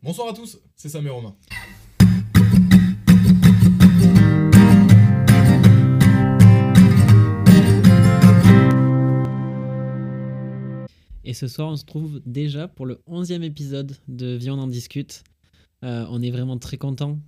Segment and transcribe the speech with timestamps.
[0.00, 1.34] Bonsoir à tous, c'est Sam et Romain.
[11.24, 15.24] Et ce soir, on se trouve déjà pour le 11e épisode de Viande en discute.
[15.82, 17.18] Euh, on est vraiment très content.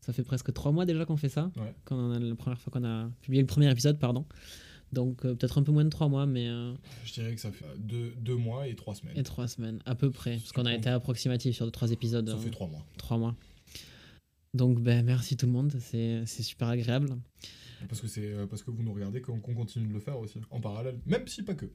[0.00, 1.50] ça fait presque trois mois déjà qu'on fait ça.
[1.56, 1.74] Ouais.
[1.84, 4.24] Quand on a, la première fois qu'on a publié le premier épisode, pardon.
[4.92, 6.72] Donc euh, peut-être un peu moins de trois mois, mais euh,
[7.04, 9.16] Je dirais que ça fait deux, deux mois et trois semaines.
[9.18, 12.28] et trois semaines à peu près, parce qu'on a été approximatif sur deux trois épisodes.
[12.28, 12.84] Ça euh, fait trois mois.
[12.96, 13.36] trois mois.
[14.54, 17.10] Donc ben merci tout le monde, c'est super agréable.
[17.88, 20.38] Parce que c'est euh, parce que vous nous regardez qu'on continue de le faire aussi,
[20.50, 20.98] en parallèle.
[21.06, 21.66] Même si pas que.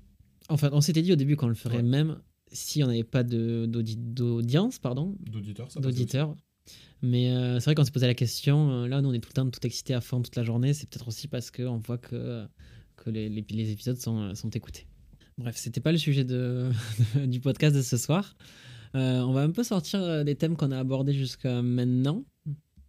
[0.50, 1.84] Enfin, on s'était dit au début qu'on le ferait Ouais.
[1.84, 2.20] même
[2.52, 6.36] si on n'avait pas d'audience, pardon, D'auditeurs, ça d'auditeurs.
[7.02, 9.34] Mais euh, c'est vrai qu'on s'est posé la question, là nous on est tout le
[9.34, 12.46] temps tout excité à fond toute la journée, c'est peut-être aussi parce qu'on voit que,
[13.04, 14.86] que les, les- les épisodes sont, sont écoutés.
[15.38, 16.70] Bref, c'était pas le sujet de,
[17.26, 18.36] du podcast de ce soir.
[18.96, 22.24] Euh, on va un peu sortir euh, des thèmes qu'on a abordés jusqu'à maintenant,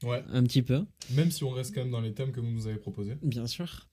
[0.03, 0.84] Ouais, un petit peu,
[1.15, 3.16] même si on reste quand même dans les thèmes que vous nous avez proposés.
[3.22, 3.88] bien sûr.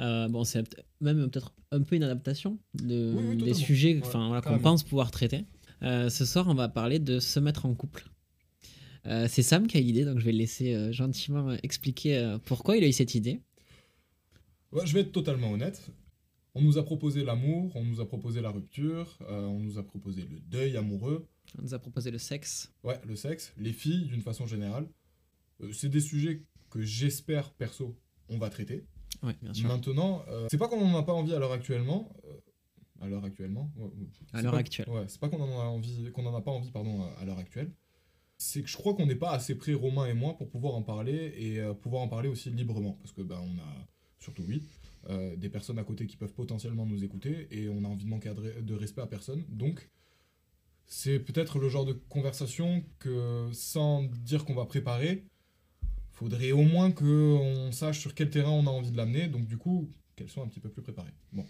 [0.00, 0.62] Euh, bon, c'est
[1.00, 4.58] même peut-être un peu une adaptation de, Oui, oui, des sujets Ouais, enfin, voilà, qu'on
[4.58, 5.44] pense pouvoir traiter.
[5.82, 8.04] Euh, ce soir, on va parler de se mettre en couple.
[9.06, 12.84] Euh, c'est Sam qui a l'idée, donc je vais le laisser gentiment expliquer pourquoi il
[12.84, 13.40] a eu cette idée.
[14.74, 15.90] Ouais, je vais être totalement honnête.
[16.56, 19.82] On nous a proposé l'amour, on nous a proposé la rupture, euh, on nous a
[19.82, 21.26] proposé le deuil amoureux,
[21.58, 22.72] On nous a proposé le sexe.
[22.84, 24.88] ouais, le sexe, les filles d'une façon générale.
[25.62, 27.96] Euh, c'est des sujets que j'espère perso
[28.28, 28.84] on va traiter.
[29.22, 29.68] Oui, bien sûr.
[29.68, 32.12] Maintenant, euh, c'est pas qu'on en a pas envie à l'heure actuellement.
[32.24, 32.32] euh,
[33.00, 33.70] à l'heure actuellement.
[33.76, 34.08] ouais, ouais.
[34.32, 34.88] À l'heure actuelle.
[34.88, 37.38] Ouais, c'est pas qu'on en a envie, qu'on en a pas envie, pardon, à- l'heure
[37.38, 37.72] actuelle.
[38.38, 40.82] C'est que je crois qu'on n'est pas assez près, Romain et moi, pour pouvoir en
[40.82, 43.88] parler et pouvoir en parler aussi librement, parce que ben on a
[44.24, 44.62] surtout oui
[45.10, 48.10] euh, des personnes à côté qui peuvent potentiellement nous écouter et on a envie de
[48.10, 49.44] manquer de respect à personne.
[49.50, 49.90] Donc
[50.86, 55.24] c'est peut-être le genre de conversation que sans dire qu'on va préparer,
[56.12, 59.28] faudrait au moins qu'on sache sur quel terrain on a envie de l'amener.
[59.28, 61.12] Donc du coup, qu'elles soient un petit peu plus préparées.
[61.32, 61.44] Bon,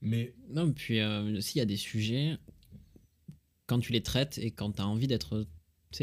[0.00, 2.36] mais Non, puis euh, s'il y a des sujets,
[3.66, 5.46] quand tu les traites et quand tu as envie d'être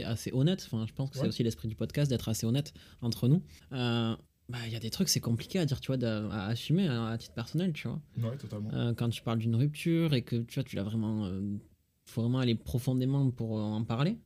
[0.04, 3.28] assez honnête, enfin, je pense que c'est aussi l'esprit du podcast, d'être assez honnête entre
[3.28, 3.44] nous,
[3.74, 4.16] euh,
[4.52, 7.06] bah, il y a des trucs, c'est compliqué à dire, tu vois, à assumer hein,
[7.08, 8.02] à, titre personnel, tu vois.
[8.18, 8.70] ouais, totalement.
[8.74, 11.26] Euh, quand tu parles d'une rupture et que tu vois, tu l'as vraiment.
[11.26, 11.42] euh,
[12.06, 14.18] faut vraiment aller profondément pour euh, en parler.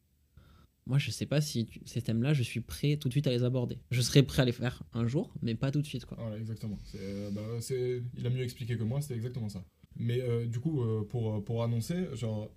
[0.88, 3.32] Moi, je sais pas si tu- ces thèmes-là, je suis prêt tout de suite à
[3.32, 3.78] les aborder.
[3.92, 6.18] Je serais prêt à les faire un jour, mais pas tout de suite, quoi.
[6.20, 6.80] Voilà, exactement.
[6.96, 7.42] Euh, bah,
[8.18, 9.64] il a mieux expliqué que moi, c'est exactement ça.
[9.96, 12.52] Mais euh, du coup, pour, pour annoncer, genre,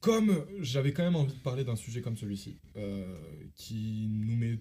[0.00, 2.58] comme j'avais quand même envie de parler d'un sujet comme celui-ci,
[3.54, 4.58] qui nous met,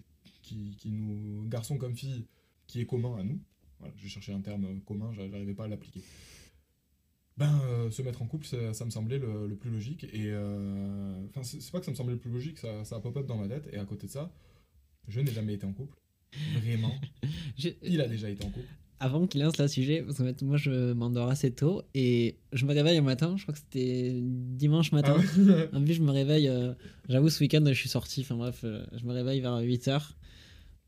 [0.49, 2.25] qui, qui nous, garçons comme filles,
[2.67, 3.39] qui est commun à nous,
[3.79, 6.01] voilà, j'ai cherché un terme commun, j'a- j'arrivais pas à l'appliquer.
[7.37, 10.03] Ben, euh, se mettre en couple, ça, ça me semblait le, le plus logique.
[10.11, 12.97] Et euh, enfin, c'est c'est pas que ça me semblait le plus logique, ça, ça
[12.97, 13.69] a pop-up dans ma tête.
[13.71, 14.29] Et à côté de ça,
[15.07, 15.95] je n'ai jamais été en couple.
[16.61, 16.93] Vraiment.
[17.83, 18.67] Il a déjà été en couple.
[19.01, 22.73] Avant qu'il lance le sujet, parce que moi je m'endors assez tôt et je me
[22.73, 25.15] réveille un matin, je crois que c'était dimanche matin.
[25.17, 26.73] Ah ouais En plus, je me réveille, euh,
[27.07, 30.11] j'avoue, ce week-end je suis sorti, enfin bref, euh, je me réveille vers 8h.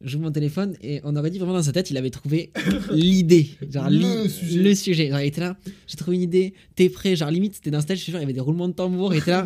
[0.04, 2.52] J'ouvre mon téléphone et on aurait dit vraiment dans sa tête, il avait trouvé
[2.92, 3.50] l'idée.
[3.70, 4.60] Genre Le li- sujet.
[4.64, 5.10] Le sujet.
[5.10, 5.58] Genre, il était là,
[5.88, 7.16] j'ai trouvé une idée, t'es prêt?
[7.16, 9.14] Genre limite, c'était d'un stage, je suis sûr, il y avait des roulements de tambour,
[9.14, 9.46] il était là,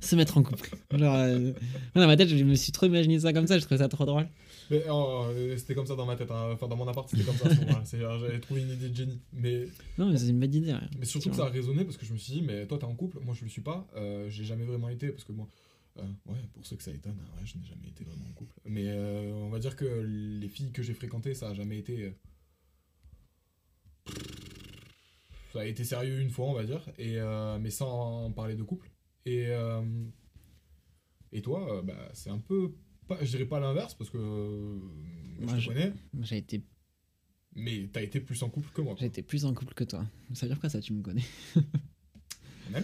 [0.00, 0.70] se mettre en couple.
[0.96, 1.52] Genre, euh,
[1.94, 4.04] dans ma tête, je me suis trop imaginé ça comme ça, je trouvais ça trop
[4.04, 4.26] drôle.
[4.70, 6.48] Mais oh, euh, c'était comme ça dans ma tête, hein.
[6.52, 7.48] enfin dans mon appart c'était comme ça.
[7.92, 9.20] J'avais trouvé une idée de génie.
[9.32, 10.72] Mais, Non, mais c'est une bonne idée.
[10.72, 10.78] ouais.
[10.98, 12.84] mais surtout que ça a résonné parce que je me suis dit, mais toi t'es
[12.84, 15.46] en couple, moi je le suis pas, euh, j'ai jamais vraiment été parce que moi,
[16.26, 18.54] ouais, pour ceux que ça étonne, hein, ouais, je n'ai jamais été vraiment en couple.
[18.64, 22.02] Mais euh, on va dire que les filles que j'ai fréquentées, ça a jamais été.
[22.04, 22.10] euh,
[25.52, 28.62] Ça a été sérieux une fois, on va dire, et, euh, mais sans parler de
[28.62, 28.90] couple.
[29.24, 29.82] Et, euh,
[31.32, 32.74] et toi, euh, bah, c'est un peu.
[33.08, 34.78] Pas, je dirais pas l'inverse parce que euh,
[35.40, 35.92] Moi, je te connais,
[36.22, 36.62] J'ai été,
[37.54, 38.96] mais t'as été plus en couple que moi.
[38.98, 40.04] j'ai été plus en couple que toi.
[40.34, 41.24] Ça veut dire quoi ça, tu me connais?
[42.70, 42.82] Mon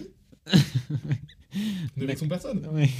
[1.97, 2.89] Avec son personne Ouais.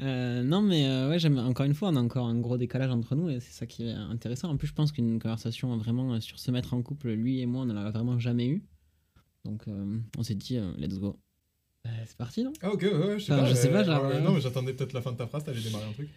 [0.00, 2.90] Euh, non, mais euh, ouais, j'aime encore une fois, on a encore un gros décalage
[2.92, 4.48] entre nous et c'est ça qui est intéressant.
[4.48, 7.46] En plus, je pense qu'une conversation vraiment euh, sur se mettre en couple, lui et
[7.46, 8.62] moi, on ne l'a vraiment jamais eu.
[9.44, 11.18] Donc, euh, on s'est dit, euh, let's go.
[11.86, 12.52] Euh, c'est parti, non?
[12.62, 13.48] Ah, ok, ouais, ouais, je sais Enfin, pas.
[13.48, 15.26] je sais mais- pas, genre, ouais, euh, Non, mais j'attendais peut-être la fin de ta
[15.26, 16.08] phrase, t'allais démarrer un truc.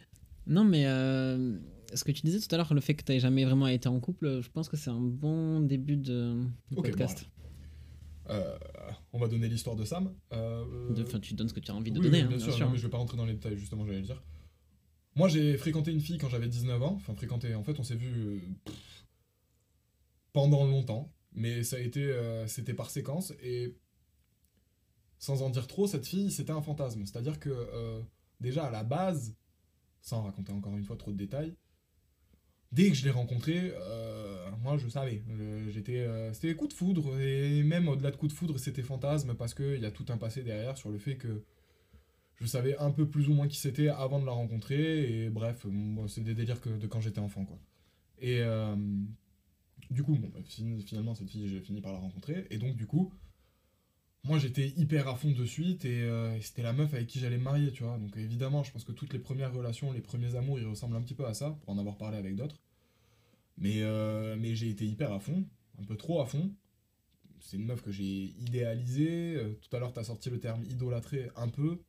[0.46, 1.58] Non, mais euh,
[1.92, 3.90] ce que tu disais tout à l'heure, le fait que tu n'aies jamais vraiment été
[3.90, 6.36] en couple, je pense que c'est un bon début de,
[6.76, 7.26] podcast.
[8.30, 8.58] Euh,
[9.14, 10.14] on va donner l'histoire de Sam.
[10.34, 10.66] Euh,
[11.04, 12.46] Enfin, tu donnes ce que tu as envie de oui, donner, oui, hein, bien, bien,
[12.46, 12.66] sûr, sûr.
[12.66, 14.24] non, mais je vais pas rentrer dans les détails, justement, j'allais le dire.
[15.16, 16.94] Moi, j'ai fréquenté une fille quand j'avais 19 ans.
[16.96, 19.06] Enfin, fréquenté, en fait, on s'est vu euh, pff,
[20.34, 21.12] pendant longtemps.
[21.34, 22.04] Mais ça a été.
[22.04, 23.32] euh, c'était par séquence.
[23.42, 23.78] Et
[25.20, 27.06] sans en dire trop, cette fille, c'était un fantasme.
[27.06, 28.02] C'est-à-dire que,
[28.40, 29.36] déjà, à la base,
[30.02, 31.56] sans raconter encore une fois trop de détails,
[32.72, 35.24] dès que je l'ai rencontrée, euh, moi, je savais.
[35.70, 37.20] J'étais, euh, c'était coup de foudre.
[37.20, 40.18] Et même au-delà de coup de foudre, c'était fantasme parce qu'il y a tout un
[40.18, 41.44] passé derrière sur le fait que
[42.36, 45.66] je savais un peu plus ou moins qui c'était avant de la rencontrer et bref
[46.08, 47.58] c'est des délires que de quand j'étais enfant quoi
[48.20, 48.76] et euh,
[49.90, 52.88] du coup bah, fin- finalement cette fille j'ai fini par la rencontrer et donc du
[52.88, 53.14] coup
[54.26, 57.20] moi j'étais hyper à fond de suite et, euh, et c'était la meuf avec qui
[57.20, 57.98] j'allais me marier tu vois.
[57.98, 61.02] Donc évidemment je pense que toutes les premières relations les premiers amours ils ressemblent un
[61.02, 62.62] petit peu à ça pour en avoir parlé avec d'autres.
[63.58, 65.46] Mais euh, mais j'ai été hyper à fond
[65.80, 66.52] un peu trop à fond.
[67.40, 69.36] C'est une meuf que j'ai idéalisée.
[69.36, 71.80] Euh, tout à l'heure t'as sorti le terme idolâtré un peu.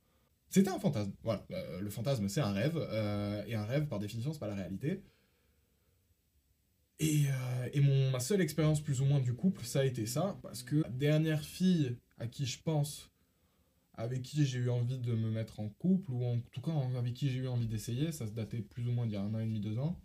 [0.48, 1.44] C'était un fantasme, voilà.
[1.80, 2.76] Le fantasme, c'est un rêve,
[3.48, 5.02] et un rêve, par définition, c'est pas la réalité.
[7.00, 7.24] Et,
[7.72, 10.62] et mon, ma seule expérience, plus ou moins, du couple, ça a été ça, parce
[10.62, 13.10] que la dernière fille à qui je pense,
[13.94, 17.14] avec qui j'ai eu envie de me mettre en couple, ou en tout cas avec
[17.14, 19.34] qui j'ai eu envie d'essayer, ça se datait plus ou moins d'il y a un
[19.34, 19.98] an et demi, deux ans.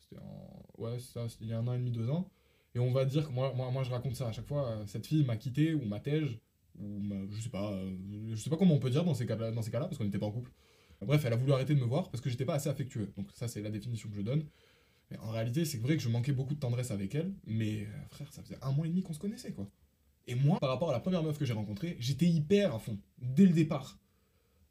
[0.00, 0.62] C'était en...
[0.78, 2.30] Ouais, ça, il y a un an et demi, deux ans.
[2.74, 4.86] Et on va dire que moi, moi, moi je raconte ça à chaque fois, euh,
[4.86, 6.38] cette fille m'a quitté, ou m'a tège,
[6.78, 7.00] ou
[7.30, 9.62] je sais pas, euh, je sais pas comment on peut dire dans ces cas-là, dans
[9.62, 10.50] ces cas-là parce qu'on n'était pas en couple.
[11.02, 13.12] Bref, elle a voulu arrêter de me voir parce que j'étais pas assez affectueux.
[13.16, 14.44] Donc ça, c'est la définition que je donne.
[15.10, 18.08] Mais en réalité, c'est vrai que je manquais beaucoup de tendresse avec elle, mais euh,
[18.08, 19.68] frère, ça faisait un mois et demi qu'on se connaissait, quoi.
[20.26, 22.98] Et moi, par rapport à la première meuf que j'ai rencontrée, j'étais hyper à fond,
[23.18, 23.98] dès le départ.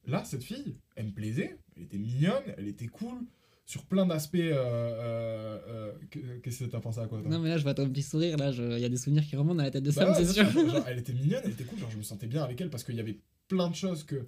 [0.07, 3.19] Là, cette fille, elle me plaisait, elle était mignonne, elle était cool,
[3.65, 4.35] sur plein d'aspects.
[4.35, 7.73] Euh, euh, euh, que- Qu'est-ce que t'as pensé à quoi Non, mais là, je vois
[7.73, 9.91] ton petit sourire, là, il y a des souvenirs qui remontent dans la tête de
[9.91, 10.49] Bah Sam, c'est sûr.
[10.49, 12.83] genre, elle était mignonne, elle était cool, genre je me sentais bien avec elle parce
[12.83, 14.27] qu'il y avait plein de choses que.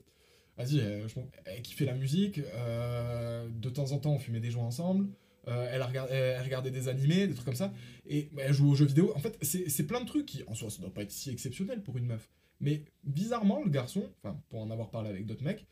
[0.57, 4.65] Vas-y, je m'en- elle kiffait la musique, de temps en temps on fumait des joints
[4.65, 5.07] ensemble,
[5.47, 7.73] euh, elle, regardait, elle regardait des animés, des trucs comme ça,
[8.05, 9.11] et bah, elle jouait aux jeux vidéo.
[9.15, 11.81] En fait, c'est plein de trucs qui, en soi, ça doit pas être si exceptionnel
[11.81, 12.29] pour une meuf.
[12.59, 15.65] Mais bizarrement, le garçon, enfin, pour en avoir parlé avec d'autres mecs,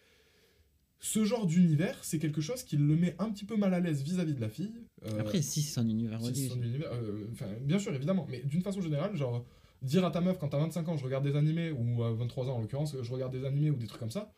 [0.99, 4.03] ce genre d'univers, c'est quelque chose qui le met un petit peu mal à l'aise
[4.03, 4.73] vis-à-vis de la fille.
[5.05, 6.21] Euh, Après, si, c'est son univers.
[6.23, 7.27] si, son univers, euh,
[7.61, 9.43] bien sûr, évidemment, mais d'une façon générale, genre,
[9.81, 12.49] dire à ta meuf quand t'as 25 ans, je regarde des animés, ou à 23
[12.49, 14.31] ans en l'occurrence, je regarde des animés ou des trucs comme ça,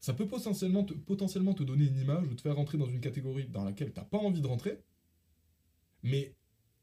[0.00, 3.00] ça peut potentiellement te, potentiellement te donner une image ou te faire rentrer dans une
[3.00, 4.80] catégorie dans laquelle t'as pas envie de rentrer.
[6.02, 6.34] Mais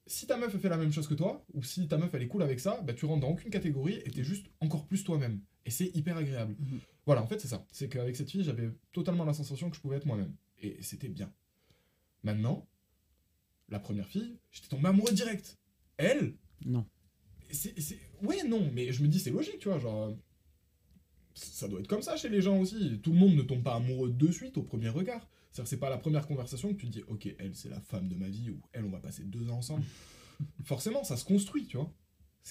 [0.06, 2.28] si ta meuf fait la même chose que toi, ou si ta meuf elle est
[2.28, 5.42] cool avec ça, bah tu rentres dans aucune catégorie et t'es juste encore plus toi-même.
[5.66, 6.56] Et c'est hyper agréable.
[6.60, 6.80] Mhm.
[7.06, 7.66] Voilà, en fait c'est ça.
[7.72, 10.34] C'est qu'avec cette fille, j'avais totalement la sensation que je pouvais être moi-même.
[10.62, 11.34] Et c'était bien.
[12.24, 12.68] Maintenant,
[13.70, 15.58] la première fille, j'étais tombé amoureux direct.
[15.98, 16.86] Elle, Non.
[17.50, 18.00] c'est, c'est...
[18.22, 20.16] Ouais, non, mais je me dis c'est logique, tu vois, genre...
[21.38, 23.00] euh, Ça doit être comme ça chez les gens aussi.
[23.04, 25.28] Tout le monde ne tombe pas amoureux de suite au premier regard.
[25.52, 28.08] C'est-à-dire c'est pas la première conversation que tu te dis ok, elle c'est la femme
[28.10, 29.84] de ma vie ou elle on va passer deux ans ensemble.
[30.64, 31.92] Forcément, ça se construit, tu vois.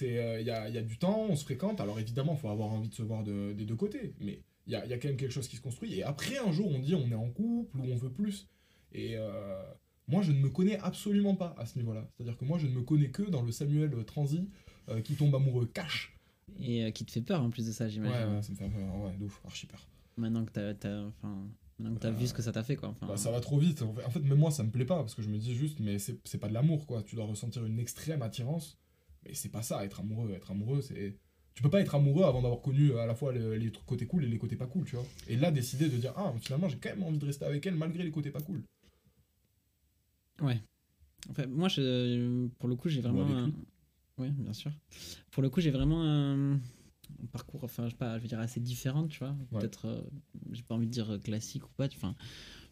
[0.00, 0.18] Il y,
[0.50, 2.94] a, y a du temps, on se fréquente, alors évidemment, il faut avoir envie de
[2.94, 5.32] se voir de- des deux côtés, mais il y a, y a quand même quelque
[5.32, 5.94] chose qui se construit.
[5.94, 8.46] Et après, un jour, on dit on est en couple ou on veut plus.
[8.92, 9.62] Et euh,
[10.08, 12.10] moi, je ne me connais absolument pas à ce niveau-là.
[12.14, 14.50] C'est-à-dire que moi, je ne me connais que dans le Samuel Transi
[14.90, 16.15] euh, qui tombe amoureux cash.
[16.60, 18.34] Et euh, qui te fait peur en plus de ça, Ouais, j'imagine.
[18.34, 19.86] ouais, ça me fait peur, ouais, de ouf, archi peur.
[20.16, 21.10] Maintenant que t'as, t'as-
[21.78, 22.94] maintenant que t'as vu ce que ça t'a fait, quoi.
[23.02, 23.82] Bah, ça va trop vite.
[23.82, 25.98] En fait- même moi, ça me plaît pas parce que je me dis juste, mais
[25.98, 27.02] c'est c'est pas de l'amour, quoi.
[27.02, 28.78] Tu dois ressentir une extrême attirance,
[29.24, 30.30] mais c'est pas ça, être amoureux.
[30.32, 31.18] Être amoureux, c'est.
[31.54, 33.86] Tu peux pas être amoureux avant d'avoir connu euh, à la fois le- les trucs
[33.86, 35.04] côtés cool et les côtés pas cool, tu vois.
[35.26, 37.74] Et là, décider de dire, ah, finalement, j'ai quand même envie de rester avec elle
[37.76, 38.62] malgré les côtés pas cool.
[40.40, 40.60] Ouais.
[41.30, 43.22] Enfin, moi, je, pour le coup, j'ai vraiment.
[43.24, 43.54] avec un- lui.
[44.18, 44.72] Oui, bien sûr.
[45.30, 46.58] Pour le coup, j'ai vraiment un,
[47.32, 49.36] parcours, enfin, je sais pas, je veux dire assez différent, tu vois.
[49.52, 49.60] Ouais.
[49.60, 50.02] Peut-être, euh,
[50.52, 51.86] j'ai pas envie de dire euh, classique ou pas.
[51.86, 52.14] Enfin,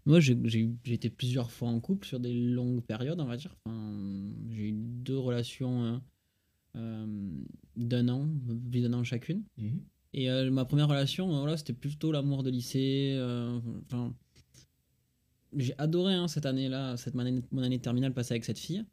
[0.06, 0.38] moi, j'ai
[0.86, 3.54] été plusieurs fois en couple sur des longues périodes, on va dire.
[3.64, 4.02] Enfin,
[4.50, 5.98] j'ai eu deux relations euh,
[6.76, 7.06] euh,
[7.76, 8.28] d'un an,
[8.70, 9.44] plus d'un an chacune.
[9.58, 9.80] Mhm.
[10.16, 13.18] Et ma première relation, voilà, c'était plutôt l'amour de lycée.
[13.86, 14.14] Enfin,
[15.56, 18.84] j'ai adoré hein, cette année-là, cette mon année, mon année terminale passée avec cette fille.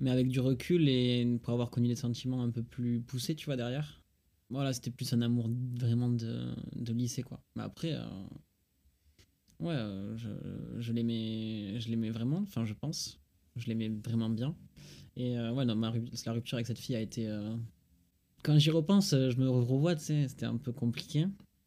[0.00, 3.46] Mais avec du recul et pour avoir connu des sentiments un peu plus poussés, tu
[3.46, 4.02] vois, derrière.
[4.48, 7.40] Voilà, c'était plus un amour vraiment de, de lycée, quoi.
[7.54, 8.04] Mais après, euh,
[9.60, 10.28] ouais, euh, je,
[10.78, 13.20] je l'aimais vraiment, enfin, je pense.
[13.56, 14.56] Je l'aimais vraiment bien.
[15.16, 17.28] Et euh, ouais, non, ma, la rupture avec cette fille a été.
[17.28, 17.54] euh,
[18.42, 21.26] Quand j'y repense, je me revois, tu sais, c'était un peu compliqué.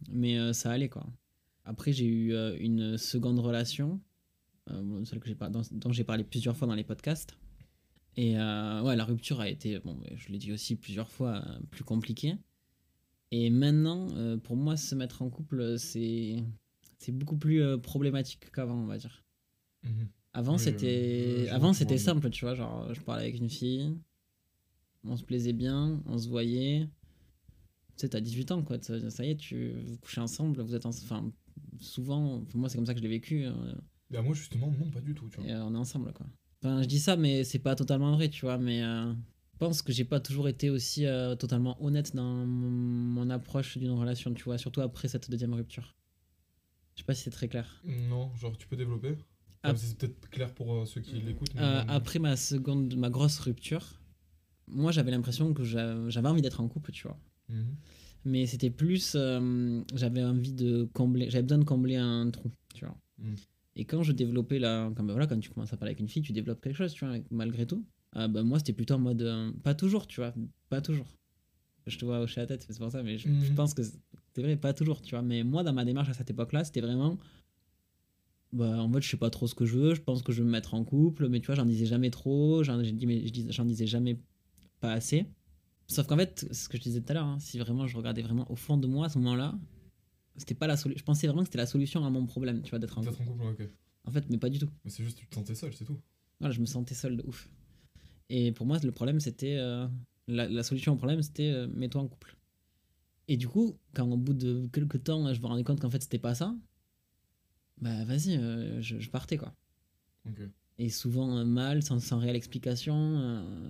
[0.10, 1.06] Mais euh, ça allait, quoi.
[1.66, 4.02] Après, j'ai eu une seconde relation,
[4.70, 7.38] dont j'ai parlé plusieurs fois dans les podcasts.
[8.16, 11.60] Et euh, ouais, la rupture a été, bon, je l'ai dit aussi plusieurs fois, euh,
[11.72, 12.36] plus compliquée.
[13.32, 16.36] Et maintenant, euh, pour moi, se mettre en couple, c'est
[17.00, 19.24] c'est beaucoup plus problématique qu'avant, on va dire.
[19.84, 20.08] Mhm.
[20.34, 23.94] Avant, Oui, c'était avant c'était simple, tu vois, genre je parlais avec une fille,
[25.04, 26.88] on se plaisait bien, on se voyait.
[27.98, 28.78] Tu sais, t'as 18 ans, quoi.
[28.82, 30.90] Ça y est, tu vous couchez ensemble, vous êtes en...
[30.90, 31.32] Enfin,
[31.80, 33.46] souvent, pour moi, c'est comme ça que je l'ai vécu.
[34.10, 35.50] Bah, moi, justement, non, pas du tout, tu vois.
[35.50, 36.26] et on est ensemble, quoi.
[36.64, 38.58] Enfin, je dis ça, mais c'est pas totalement vrai, tu vois.
[38.58, 42.70] Mais euh, je pense que j'ai pas toujours été aussi euh, totalement honnête dans mon,
[42.70, 45.96] mon approche d'une relation, tu vois, surtout après cette deuxième rupture.
[46.96, 47.82] Je sais pas si c'est très clair.
[47.84, 49.16] Non, genre, tu peux développer
[49.64, 49.70] Ah.
[49.70, 51.54] Comme c'est peut-être clair pour euh, ceux qui l'écoutent.
[51.56, 54.00] mais Euh, après ma seconde, ma grosse rupture,
[54.68, 57.18] moi j'avais l'impression que j'a- j'avais envie d'être en couple, tu vois.
[57.50, 57.76] Mhm.
[58.26, 62.86] Mais c'était plus, euh, j'avais envie de combler, j'avais besoin de combler un trou, tu
[62.86, 62.96] vois.
[63.18, 63.34] Mm.
[63.76, 66.08] Et quand je développais la, quand, ben voilà, quand tu commences à parler avec une
[66.10, 67.86] fille, tu développes quelque chose, tu vois, malgré tout.
[68.12, 70.34] Ah, ben moi c'était plutôt en mode, euh, pas toujours, tu vois,
[70.70, 71.08] pas toujours.
[71.88, 73.56] Je te vois hocher la tête, c'est pour ça, mais je, je Mhm.
[73.56, 75.22] pense que c'est vrai, pas toujours, tu vois.
[75.24, 77.18] Mais moi dans ma démarche à cette époque-là, c'était vraiment,
[78.54, 79.96] bah, en fait, je sais pas trop ce que je veux.
[79.96, 82.12] Je pense que je veux me mettre en couple, mais tu vois, j'en disais jamais
[82.12, 82.64] trop.
[82.64, 84.20] J'en, disais jamais
[84.80, 85.26] pas assez.
[85.88, 88.22] Sauf qu'en fait, ce que je disais tout à l'heure, hein, si vraiment je regardais
[88.22, 89.56] vraiment au fond de moi à ce moment-là,
[90.38, 91.00] c'était pas la solution.
[91.00, 93.22] Je pensais vraiment que c'était la solution à mon problème, tu vois, d'être en couple.
[93.22, 93.70] en couple, ok.
[94.06, 94.70] En fait, mais pas du tout.
[94.84, 96.00] Mais c'est juste, tu te sentais seul, c'est tout.
[96.40, 97.50] Voilà, je me sentais seul de ouf.
[98.30, 99.56] Et pour moi, le problème, c'était.
[99.58, 99.88] euh,
[100.28, 102.38] la, la solution au problème, c'était euh, mets-toi en couple.
[103.28, 106.02] Et du coup, quand au bout de quelques temps, je me rendais compte qu'en fait,
[106.02, 106.54] c'était pas ça,
[107.82, 109.54] bah vas-y, euh, je, je partais quoi.
[110.28, 110.42] Ok.
[110.80, 112.96] Et souvent euh, mal, sans, sans réelle explication.
[112.96, 113.70] euh,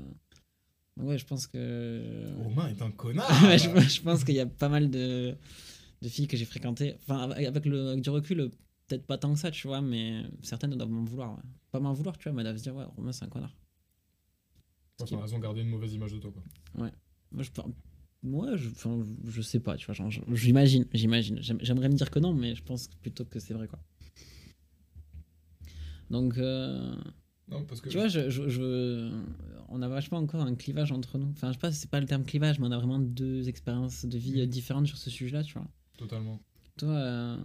[0.97, 2.33] Ouais, je pense que.
[2.37, 5.35] Romain est un connard Ouais, je, je pense qu'il y a pas mal de,
[6.03, 6.95] de filles que j'ai fréquentées.
[7.01, 8.51] Enfin, avec, le, avec du recul,
[8.87, 11.31] peut-être pas tant que ça, tu vois, mais certaines doivent m'en vouloir.
[11.37, 11.43] ouais.
[11.71, 13.55] Pas m'en vouloir, tu vois, mais doivent se dire, ouais, Romain, c'est un connard.
[15.01, 16.43] Enfin, t'as raison de garder une mauvaise image de toi, quoi.
[17.31, 17.49] Moi, je.
[18.25, 21.41] Moi, je, enfin, je sais pas, tu vois, genre, j'imagine, j'imagine.
[21.41, 23.79] J'aime- J'aimerais me dire que non, mais je pense plutôt que c'est vrai, quoi.
[26.09, 26.95] Donc, euh,
[27.49, 27.89] Non, parce que.
[27.89, 29.11] tu vois, je, je- je-
[29.69, 31.29] on a vachement encore un clivage entre nous.
[31.31, 34.05] Enfin, je sais pas c'est pas le terme clivage, mais on a vraiment deux expériences
[34.05, 34.45] de vie Mhm.
[34.47, 35.67] différentes sur ce sujet-là, tu vois.
[36.07, 36.41] Totalement.
[36.77, 37.37] Toi, euh,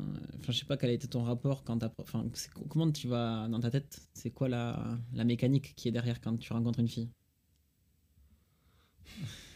[0.48, 1.90] je sais pas quel a été ton rapport quand t'as.
[1.98, 2.26] Enfin,
[2.68, 4.00] comment tu vas dans ta tête?
[4.14, 7.10] C'est quoi la, la mécanique qui est derrière quand tu rencontres une fille?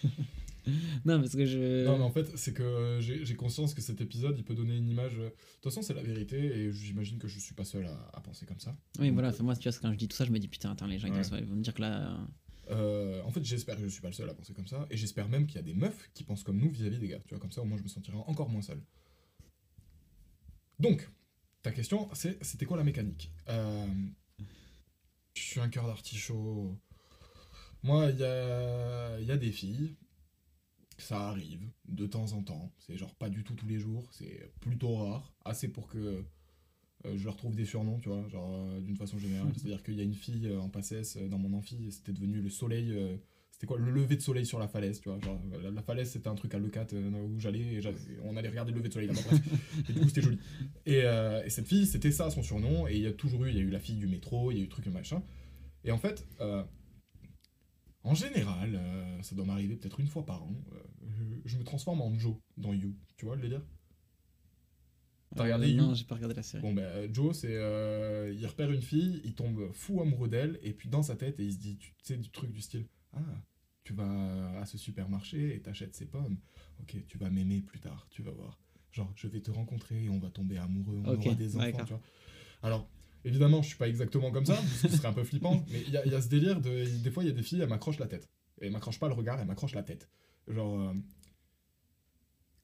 [1.04, 1.84] Non, parce que je.
[1.86, 4.88] Non, mais en fait, c'est que j'ai conscience que cet épisode, il peut donner une
[4.88, 5.18] image.
[5.18, 8.10] euh, De toute façon, c'est la vérité, et j'imagine que je suis pas seul à,
[8.16, 8.72] à penser comme ça.
[9.00, 10.46] Oui, Donc, voilà, euh, moi, tu vois, quand je dis tout ça, je me dis
[10.46, 11.20] putain, attends, les gens Ouais.
[11.40, 12.16] ils vont me dire que là.
[12.70, 14.96] Euh, en fait, j'espère que je suis pas le seul à penser comme ça, et
[14.96, 17.20] j'espère même qu'il y a des meufs qui pensent comme nous vis-à-vis des gars.
[17.26, 18.80] Tu vois, comme ça, au moins, je me sentirai encore moins seul.
[20.78, 21.08] Donc,
[21.62, 23.32] ta question, c'était quoi la mécanique?
[23.48, 23.86] Euh,
[25.34, 26.78] Je suis un cœur d'artichaut.
[27.82, 29.96] Moi, il y a, des filles,
[30.98, 32.72] ça arrive de temps en temps.
[32.78, 36.24] C'est genre pas du tout tous les jours, c'est plutôt rare, assez pour que
[37.16, 39.52] je leur trouve des surnoms, tu vois, genre euh, d'une façon générale.
[39.56, 42.40] C'est-à-dire qu'il y a une fille euh, en passesse euh, dans mon amphi, c'était devenu
[42.40, 42.92] le soleil.
[42.92, 43.16] euh,
[43.50, 45.20] c'était quoi Le lever de soleil sur la falaise, tu vois.
[45.20, 47.80] Genre, la, la falaise, c'était un truc à Leucate euh, où j'allais et
[48.24, 49.20] on allait regarder le lever de soleil là-bas.
[49.88, 50.38] et du coup, c'était joli.
[50.86, 52.88] Et, euh, et cette fille, c'était ça son surnom.
[52.88, 54.58] Et il y a toujours eu, il y a eu la fille du métro, il
[54.58, 55.22] y a eu truc et machin.
[55.84, 56.64] Et en fait, euh,
[58.04, 60.54] en général, euh, ça doit m'arriver peut-être une fois par an.
[60.72, 60.78] euh,
[61.08, 62.94] je, je me transforme en Joe dans You.
[63.16, 63.62] Tu vois le délire?
[65.36, 66.62] T'as regardé euh, You Non, j'ai pas regardé la série.
[66.62, 67.48] Bon, ben, Joe, c'est.
[67.56, 71.40] euh, il repère une fille, il tombe fou amoureux d'elle, et puis dans sa tête,
[71.40, 73.20] et il se dit, tu sais, du truc du style Ah,
[73.84, 76.38] tu vas à ce supermarché et t'achètes ces pommes.
[76.80, 78.58] Ok, tu vas m'aimer plus tard, tu vas voir.
[78.92, 81.84] Genre, je vais te rencontrer et on va tomber amoureux, on Ok, aura des enfants,
[81.84, 82.02] tu vois.
[82.62, 82.88] Alors,
[83.24, 85.80] évidemment, je suis pas exactement comme ça, parce que ce serait un peu flippant, mais
[85.82, 86.84] il y y a ce délire de.
[87.02, 88.28] Des fois, il y a des filles, elles m'accrochent la tête.
[88.60, 90.08] Et elles m'accrochent pas le regard, elles m'accrochent la tête.
[90.46, 90.78] Genre.
[90.80, 90.92] euh,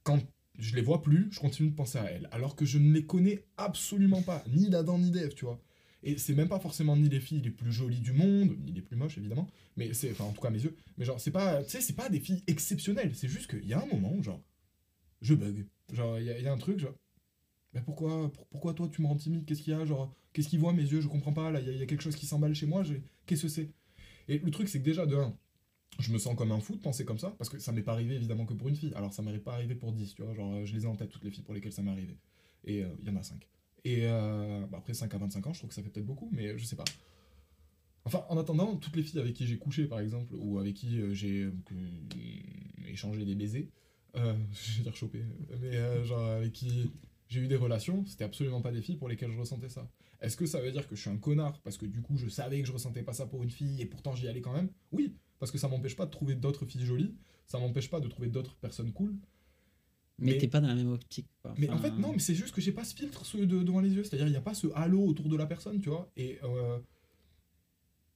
[0.03, 0.21] quand
[0.59, 2.29] je les vois plus, je continue de penser à elles.
[2.33, 5.61] Alors que je ne les connais absolument pas, ni d'Adam ni d'Ève, tu vois.
[6.03, 8.83] Et c'est même pas forcément ni les filles les plus jolies du monde, ni les
[8.83, 11.33] plus moches évidemment, mais c'est, enfin en tout cas à mes yeux, mais genre c'est
[11.33, 14.13] pas, tu sais, c'est pas des filles exceptionnelles, c'est juste qu'il y a un moment
[14.15, 14.41] où genre,
[15.23, 15.67] je bug.
[15.93, 16.95] Genre, il y, a- un truc, genre,
[17.75, 19.45] mais pourquoi, pour- pourquoi toi tu me rends timide?
[19.47, 21.01] Qu'est-ce qu'il y a Genre, qu'est-ce qu'il voit mes yeux?
[21.01, 22.83] Je comprends pas, là, il y, y a quelque chose qui s'emballe chez moi,
[23.27, 23.71] qu'est-ce que c'est?
[24.29, 25.37] Et le truc, c'est que déjà, de un,
[25.99, 27.93] je me sens comme un fou de penser comme ça, parce que ça m'est pas
[27.93, 28.93] arrivé évidemment que pour une fille.
[28.95, 31.11] Alors, ça m'est pas arrivé pour 10, tu vois, genre, je les ai en tête,
[31.11, 32.17] toutes les filles pour lesquelles ça m'est arrivé.
[32.65, 33.49] Et euh, il y en a 5.
[33.85, 36.29] Et euh, bah, après 5 à 25 ans, je trouve que ça fait peut-être beaucoup,
[36.33, 36.85] mais je sais pas.
[38.05, 41.01] Enfin, en attendant, toutes les filles avec qui j'ai couché, par exemple, ou avec qui
[41.01, 41.53] euh, j'ai euh,
[42.89, 43.69] échangé des baisers,
[44.17, 45.23] euh, je vais dire chopé,
[45.61, 46.91] mais euh, genre avec qui
[47.29, 49.91] j'ai eu des relations, c'était absolument pas des filles pour lesquelles je ressentais ça.
[50.21, 52.29] Est-ce que ça veut dire que je suis un connard parce que du coup je
[52.29, 54.71] savais que je ressentais pas ça pour une fille et pourtant j'y allais quand même?
[54.91, 57.15] Oui, parce que ça m'empêche pas de trouver d'autres filles jolies,
[57.47, 59.15] ça m'empêche pas de trouver d'autres personnes cool.
[60.21, 61.29] Mais, Mais- t'es pas dans la même optique.
[61.43, 61.55] quoi.
[61.59, 63.81] Mais en fait, non, mais c'est juste que j'ai pas ce filtre ce de- devant
[63.81, 64.03] les yeux.
[64.03, 66.11] C'est-à-dire, il n'y a pas ce halo autour de la personne, tu vois.
[66.17, 66.79] Et euh,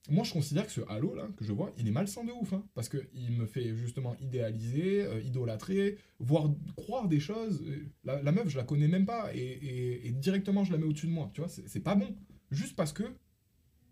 [0.09, 2.51] moi, je considère que ce halo, là, que je vois, il est malsain de ouf.
[2.51, 7.63] Hein, parce qu'il me fait justement idéaliser, euh, idolâtrer, voire croire des choses.
[7.65, 9.33] Euh, La, la meuf, je la connais même pas.
[9.33, 11.31] Et, et- et directement, je la mets au-dessus de moi.
[11.33, 12.13] Tu vois, c'est c'est pas bon.
[12.51, 13.03] Juste parce que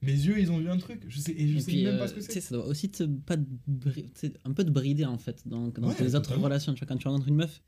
[0.01, 1.03] mes yeux, ils ont vu un truc.
[1.07, 2.41] Je sais, et je Et sais puis, même euh, pas ce que tu c'est.
[2.41, 5.95] ça doit aussi te, pas tu un peu te brider en fait dans, dans Ouais,
[5.95, 6.73] tes autres relations.
[6.73, 7.61] Tu vois, quand tu rencontres une meuf,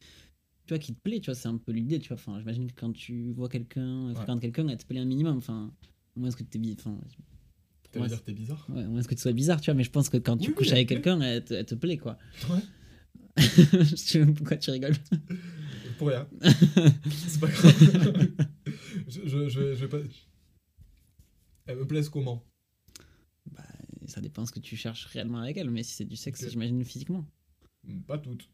[0.66, 2.16] tu vois, qui te plaît, tu vois, c'est un peu l'idée, tu vois.
[2.18, 5.38] Enfin, j'imagine que quand tu vois quelqu'un, fréquentes quelqu'un, elle te plaît un minimum.
[5.38, 5.72] Enfin,
[6.16, 6.98] au moins est-ce que t'es bi- enfin,
[7.96, 8.66] moi, veut dire que t'es bizarre.
[8.70, 10.50] Ouais, moins est-ce que tu sois bizarre, tu vois, mais je pense que quand tu
[10.50, 12.18] Oui, couches oui, avec quelqu'un, elle, te- elle te plaît, quoi.
[12.50, 12.60] Ouais.
[13.38, 14.96] je sais même pourquoi tu rigoles.
[15.98, 16.28] Pour rien.
[17.28, 18.28] c'est pas grave.
[19.08, 19.98] je, je, je, je vais pas.
[21.66, 22.44] Elle me plaise comment
[23.52, 23.62] Bah,
[24.08, 26.84] ça dépend ce que tu cherches réellement avec elle, mais si c'est du sexe, j'imagine
[26.84, 27.26] physiquement.
[28.08, 28.50] Pas toutes.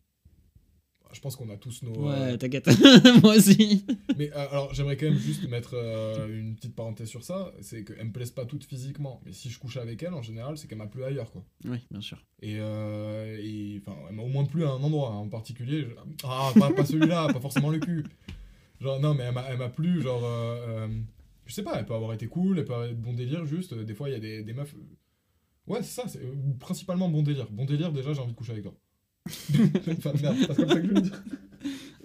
[1.12, 2.08] Je pense qu'on a tous nos.
[2.08, 2.68] Ouais, euh, t'inquiète.
[3.24, 3.84] Moi aussi.
[4.16, 7.52] Mais euh, alors, j'aimerais quand même juste mettre euh, une petite parenthèse sur ça.
[7.62, 9.20] C'est qu'elle me plaise pas toutes physiquement.
[9.26, 11.44] Mais si je couche avec elle, en général, c'est qu'elle m'a plu ailleurs, quoi.
[11.66, 12.24] Oui, bien sûr.
[12.44, 15.82] Et, euh, et enfin, elle m'a au moins plu à un endroit hein, en particulier.
[15.82, 18.06] Je- Ah, pas, pas celui-là, pas forcément le cul.
[18.80, 20.22] Genre, non, mais elle m'a- elle m'a plu, genre.
[21.50, 23.74] Je sais pas, elle peut avoir été cool, elle peut avoir être bon délire, juste.
[23.74, 24.76] euh, Des fois, il y a des, des meufs.
[24.76, 24.80] euh,
[25.68, 26.20] Ouais, c'est ça, c'est
[26.60, 27.48] principalement bon délire.
[27.52, 28.74] Bon délire, déjà, j'ai envie de coucher avec toi.
[29.98, 31.24] enfin, merde, c'est comme ça que je veux dire.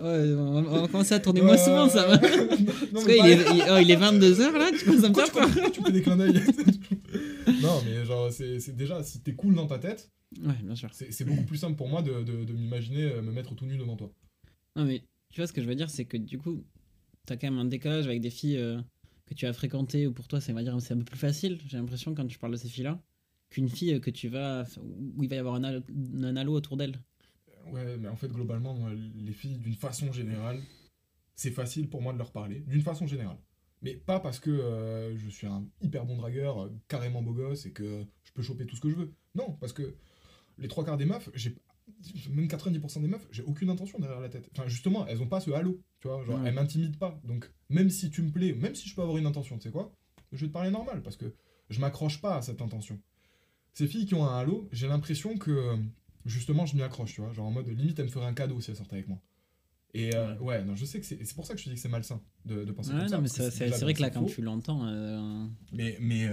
[0.01, 2.19] Ouais, on va, commencer à tourner moins souvent, ça va.
[2.19, 5.83] Parce qu'il est, il, oh, il est 22h là, tu commences à me faire tu,
[5.83, 6.33] fais des clins d'œil
[7.63, 10.11] Non, mais genre, c'est déjà, si t'es cool dans ta tête,
[10.43, 10.91] Ouais, bien sûr.
[10.93, 13.77] c'est beaucoup plus simple pour moi de, de, de m'imaginer euh, me mettre tout nu
[13.77, 14.11] devant toi.
[14.75, 16.65] Non, mais tu vois, ce que je veux dire, c'est que du coup,
[17.25, 18.81] t'as quand même un décalage avec des filles euh,
[19.27, 22.27] que tu as fréquentées, ou pour toi, c'est un peu plus facile, j'ai l'impression, quand
[22.27, 23.03] tu parles de ces filles-là,
[23.51, 24.65] qu'une fille que tu vas.
[25.17, 25.65] où il va y avoir un
[26.37, 27.01] halo, autour d'elle.
[27.73, 28.77] Ouais, mais en fait, globalement,
[29.17, 30.61] les filles, d'une façon générale,
[31.35, 33.39] c'est facile pour moi de leur parler, d'une façon générale.
[33.83, 37.67] Mais pas parce que euh, je suis un hyper bon dragueur, euh, carrément beau gosse,
[37.67, 39.13] et que je peux choper tout ce que je veux.
[39.35, 39.97] Non, parce que
[40.59, 41.55] les trois quarts des meufs, j'ai
[42.31, 44.49] même 90% des meufs, j'ai aucune intention derrière la tête.
[44.57, 46.49] Enfin, justement, elles ont pas ce halo, tu vois, genre, Ouais.
[46.49, 47.21] elles m'intimident pas.
[47.25, 49.71] Donc, même si tu me plais, même si je peux avoir une intention, tu sais
[49.73, 49.93] quoi,
[50.33, 51.35] je vais te parler normal, parce que
[51.71, 53.01] je m'accroche pas à cette intention.
[53.73, 55.77] Ces filles qui ont un halo, j'ai l'impression que, euh,
[56.27, 58.61] justement, je m'y accroche, tu vois, genre en mode, limite, elles me feraient un cadeau
[58.61, 59.21] si elles sortaient avec moi.
[59.97, 60.65] Et euh, ouais.
[60.65, 62.21] non, je sais que c'est c'est pour ça que je te dis que c'est malsain
[62.47, 63.17] de, de penser Ouais, comme ça.
[63.17, 64.87] non, mais parce que c'est vrai que là, quand tu l'entends.
[64.89, 66.29] euh, Mais mais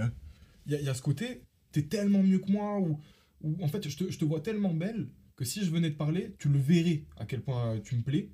[0.66, 2.98] il y, a- y a ce côté, t'es tellement mieux que moi, ou,
[3.42, 5.96] ou en fait, je te, je te vois tellement belle que si je venais te
[5.96, 8.30] parler, tu le verrais à quel point euh, tu me plais.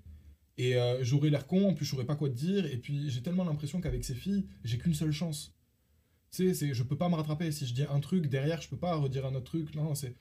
[0.57, 3.11] Et euh, j'aurais l'air con, en plus je saurais pas quoi te dire, et puis
[3.11, 5.55] j'ai tellement l'impression qu'avec ces filles, j'ai qu'une seule chance.
[6.31, 7.51] Tu sais, je peux pas me rattraper.
[7.53, 9.75] Si je dis un truc, derrière, je peux pas redire un autre truc.
[9.75, 10.15] Non, c'est.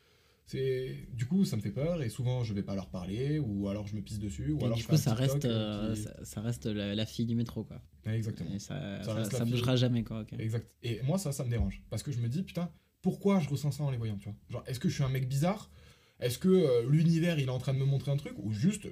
[0.46, 3.68] c'est Du coup, ça me fait peur, et souvent je vais pas leur parler, ou
[3.68, 5.90] alors je me pisse dessus, ou et alors du je coup, un ça reste, euh,
[5.90, 7.82] euh, qui- ça, ça reste la, la fille du métro, quoi.
[8.06, 8.54] Ouais, Exactement.
[8.54, 9.52] Et ça, Ça fille.
[9.52, 10.24] bougera jamais, quoi.
[10.40, 10.72] Exact.
[10.84, 11.84] Et moi, ça, ça me dérange.
[11.90, 14.38] Parce que je me dis, putain, pourquoi je ressens ça en les voyant, tu vois?
[14.50, 15.70] Genre, est-ce que je suis un mec bizarre?
[16.20, 18.88] Est-ce que euh, l'univers, il est en train de me montrer un truc Ou juste,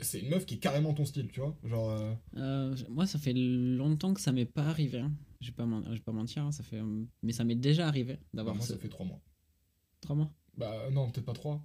[0.00, 3.18] c'est une meuf qui est carrément ton style, tu vois Genre, euh, Euh, moi, ça
[3.18, 4.98] fait longtemps que ça m'est pas arrivé.
[4.98, 5.12] Hein.
[5.40, 5.66] Je vais pas,
[6.04, 6.80] pas mentir, hein, ça fait,
[7.22, 8.72] mais ça m'est déjà arrivé bah, d'avoir moi, ce...
[8.72, 9.20] ça fait trois mois.
[10.00, 10.32] trois mois.
[10.56, 11.62] Bah, non, peut-être pas trois.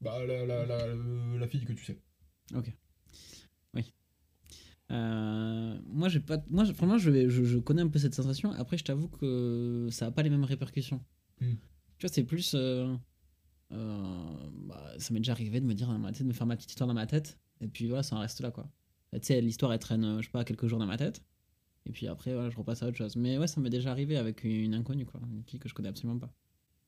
[0.00, 0.86] Bah, la, la, la,
[1.38, 1.98] la fille que tu sais.
[2.54, 2.70] Ok.
[3.72, 3.94] Oui.
[4.90, 6.44] Moi, j'ai pas.
[6.50, 8.52] Moi, vraiment, je, je, je connais un peu cette sensation.
[8.52, 11.02] Après, je t'avoue que ça a pas les mêmes répercussions.
[11.40, 11.54] Hmm.
[11.96, 12.54] Tu vois, c'est plus.
[13.72, 16.88] Euh, bah, ça m'est déjà arrivé de me dire de me faire ma petite histoire
[16.88, 17.38] dans ma tête.
[17.60, 18.68] Et puis voilà, ça en reste là, quoi.
[19.12, 21.22] Tu sais, l'histoire, elle traîne, euh, je sais pas, quelques jours dans ma tête.
[21.86, 23.14] Et puis après, voilà, je repasse à autre chose.
[23.16, 25.20] Mais ouais, ça m'est déjà arrivé avec une inconnue, quoi.
[25.30, 26.32] Une fille que je connais absolument pas.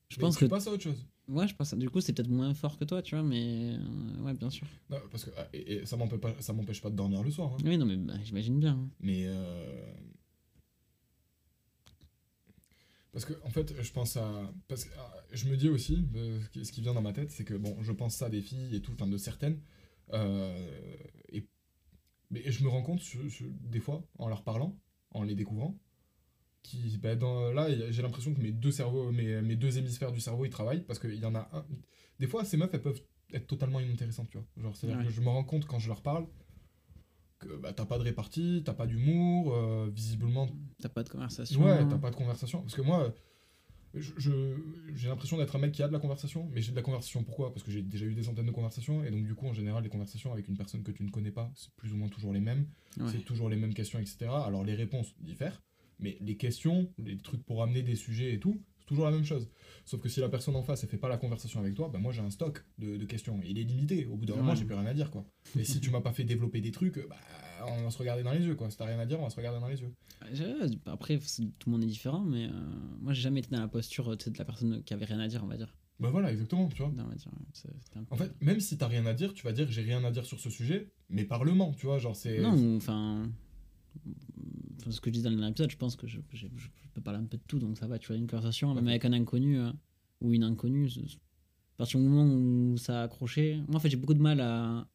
[0.08, 0.50] Je Mais pense tu que.
[0.50, 1.06] passes à autre chose.
[1.28, 1.74] Ouais, je pense.
[1.74, 3.76] Du coup, c'est peut-être moins fort que toi, tu vois, mais.
[3.78, 4.66] euh, ouais, bien sûr.
[4.90, 7.30] Non, parce que ah, et, et ça m'empêche pas, ça m'empêche pas de dormir le
[7.30, 7.52] soir.
[7.52, 7.56] hein.
[7.64, 8.72] Oui, non, mais bah, j'imagine bien.
[8.74, 8.88] hein.
[9.00, 9.84] Mais euh,
[13.16, 14.90] parce que en fait, je pense à parce que
[15.32, 17.90] je me dis aussi euh, ce qui- vient dans ma tête, c'est que bon, je
[17.92, 19.58] pense ça des filles et tout, enfin de certaines.
[20.12, 20.68] Euh,
[21.30, 21.46] et,
[22.30, 24.78] mais je me rends compte, je- je- des fois, en leur parlant,
[25.12, 25.78] en les découvrant,
[26.62, 30.20] qui, bah, dans, là, j'ai l'impression que mes deux cerveaux, mes, mes deux hémisphères du
[30.20, 31.64] cerveau, ils travaillent parce qu'il y en a un.
[32.18, 33.02] Des fois, ces meufs, elles peuvent
[33.32, 34.46] être totalement inintéressantes, tu vois.
[34.58, 35.06] Genre, c'est-à-dire Ouais.
[35.06, 36.26] que je me rends compte quand je leur parle
[37.38, 40.48] que bah, t'as pas de répartie, t'as pas d'humour, euh, visiblement,
[40.80, 41.62] T'as pas de conversation.
[41.62, 42.60] Ouais, t'as pas de conversation.
[42.62, 43.14] Parce que moi,
[43.94, 44.56] je- je-
[44.94, 47.22] j'ai l'impression d'être un mec qui a de la conversation, mais j'ai de la conversation
[47.24, 47.52] pourquoi?
[47.52, 49.82] Parce que j'ai déjà eu des centaines de conversations, et donc du coup, en général,
[49.82, 52.32] les conversations avec une personne que tu ne connais pas, c'est plus ou moins toujours
[52.32, 52.66] les mêmes,
[52.98, 53.06] Ouais.
[53.12, 54.44] c'est toujours les mêmes questions, etc.
[54.46, 55.62] Alors les réponses diffèrent,
[55.98, 59.48] mais les questions, les trucs pour amener des sujets et tout, toujours la même chose.
[59.84, 61.98] Sauf que si la personne en face, elle fait pas la conversation avec toi, bah
[61.98, 63.40] moi j'ai un stock de, de questions.
[63.44, 64.06] Il est limité.
[64.06, 65.24] Au bout d'un moment, j'ai plus rien à dire, quoi.
[65.58, 67.16] Et si tu m'as pas fait développer des trucs, bah
[67.68, 68.70] on va se regarder dans les yeux, quoi.
[68.70, 69.92] Si t'as rien à dire, on va se regarder dans les yeux.
[70.86, 72.50] Après, tout le monde est différent, mais euh,
[73.00, 75.42] moi j'ai jamais été dans la posture de la personne qui avait rien à dire,
[75.44, 75.76] on va dire.
[75.98, 76.92] Bah voilà, exactement, tu vois.
[76.92, 77.30] Non, dire
[78.10, 80.26] En fait, même si t'as rien à dire, tu vas dire j'ai rien à dire
[80.26, 82.40] sur ce sujet, mais parlement, tu vois, genre c'est.
[82.40, 83.30] Non, enfin.
[84.86, 87.20] Enfin, Ce que je dis dans l'épisode, je pense que je, je- je peux parler
[87.20, 87.98] un peu de tout, donc ça va.
[87.98, 89.70] Tu vois, une conversation, même avec un inconnu euh,
[90.20, 93.56] ou une inconnue, à partir du moment où ça a accroché.
[93.68, 94.88] Moi, en fait, j'ai beaucoup de mal à,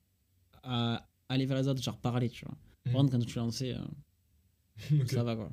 [0.64, 2.56] à aller vers les autres, genre parler, tu vois.
[2.86, 2.92] Mhm.
[2.94, 3.78] Par contre, quand tu l'as lancé, euh,
[5.08, 5.52] ça va quoi.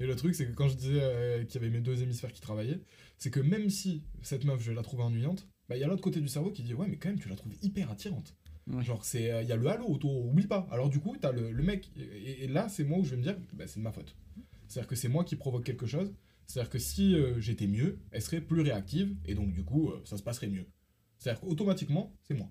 [0.00, 2.32] Et le truc, c'est que quand je disais euh, qu'il y avait mes deux hémisphères
[2.32, 2.80] qui travaillaient,
[3.16, 6.02] c'est que même si cette meuf, je la trouve ennuyante, bah il y a l'autre
[6.02, 8.34] côté du cerveau qui dit ouais, mais quand même, tu la trouves hyper attirante.
[8.70, 8.82] Ouais.
[8.82, 10.66] Genre, c'est euh, il y a le halo autour, oublie pas.
[10.70, 13.16] Alors du coup, t'as le, le mec, et, et là, c'est moi où je vais
[13.16, 14.14] me dire, bah, c'est de ma faute.
[14.66, 16.12] C'est-à-dire que c'est moi qui provoque quelque chose.
[16.46, 20.00] C'est-à-dire que si euh, j'étais mieux, elle serait plus réactive, et donc du coup, euh,
[20.04, 20.66] ça se passerait mieux.
[21.18, 22.50] C'est-à-dire qu'automatiquement, c'est moi.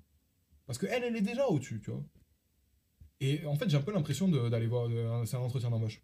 [0.65, 2.03] Parce qu'elle, elle est déjà au-dessus, tu vois.
[3.19, 4.89] Et en fait, j'ai un peu l'impression d'aller voir,
[5.25, 6.01] c'est un entretien d'embauche.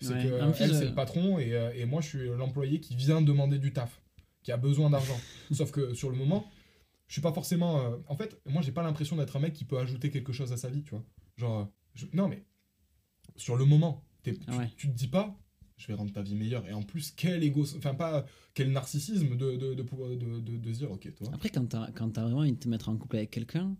[0.00, 0.22] C'est Ouais.
[0.24, 3.72] que elle, c'est le patron, et, et moi, je suis l'employé qui vient demander du
[3.72, 4.00] taf,
[4.42, 5.18] qui a besoin d'argent.
[5.52, 6.46] Sauf que sur le moment,
[7.12, 7.78] je suis pas forcément.
[7.78, 10.50] euh, En fait, moi, j'ai pas l'impression d'être un mec qui peut ajouter quelque chose
[10.50, 11.04] à sa vie, tu vois.
[11.36, 12.42] Genre, euh, je- non, mais
[13.36, 14.70] sur le moment, tu, Ouais.
[14.78, 15.38] tu te dis pas,
[15.76, 16.66] je vais rendre ta vie meilleure.
[16.66, 20.56] Et en plus, quel égo, enfin, pas quel narcissisme de, de, de, pouvoir- de, de,
[20.56, 21.28] de se dire, ok, toi.
[21.34, 23.76] Après, quand t'as quand t'as vraiment envie de te mettre en couple avec quelqu'un,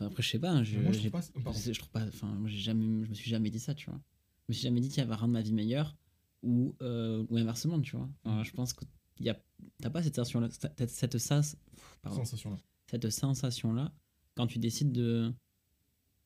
[0.00, 1.10] après, je sais pas, hein, je, moi, je trouve
[1.44, 1.52] pas.
[1.52, 4.00] je, trouve pas, enfin, moi, j'ai jamais, je me suis jamais dit ça, tu vois.
[4.48, 5.96] Je me suis jamais dit, tiens, elle va rendre ma vie meilleure,
[6.42, 8.42] ou, euh, ou inversement, tu vois.
[8.42, 8.84] Je pense que
[9.26, 9.38] y a,
[9.80, 12.58] t'as pas cette sensation-là, cette, cette, Sensation là.
[12.90, 13.92] cette sensation-là,
[14.36, 15.32] quand tu décides de.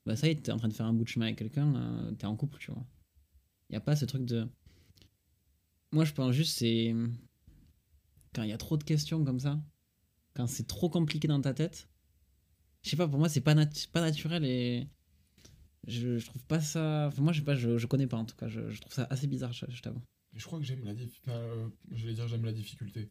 [0.07, 1.75] Bah, ça y est, t'es en train de faire un bout de chemin avec quelqu'un,
[1.75, 2.85] euh, t'es en couple, tu vois.
[3.71, 4.49] Y a pas ce truc de.
[5.93, 6.95] Moi, je pense juste, c'est.
[8.35, 9.63] Quand il y a trop de questions comme ça,
[10.35, 11.89] quand c'est trop compliqué dans ta tête,
[12.83, 14.89] je sais pas, pour moi, c'est pas, nat- pas naturel et.
[15.87, 17.07] Je, je trouve pas ça.
[17.09, 18.93] Enfin, moi, je sais pas, je, je connais pas en tout cas, je, je trouve
[18.95, 20.03] ça assez bizarre, je, je t'avoue.
[20.35, 23.11] Je crois que j'aime la dif- enfin, euh, je vais dire j'aime la difficulté.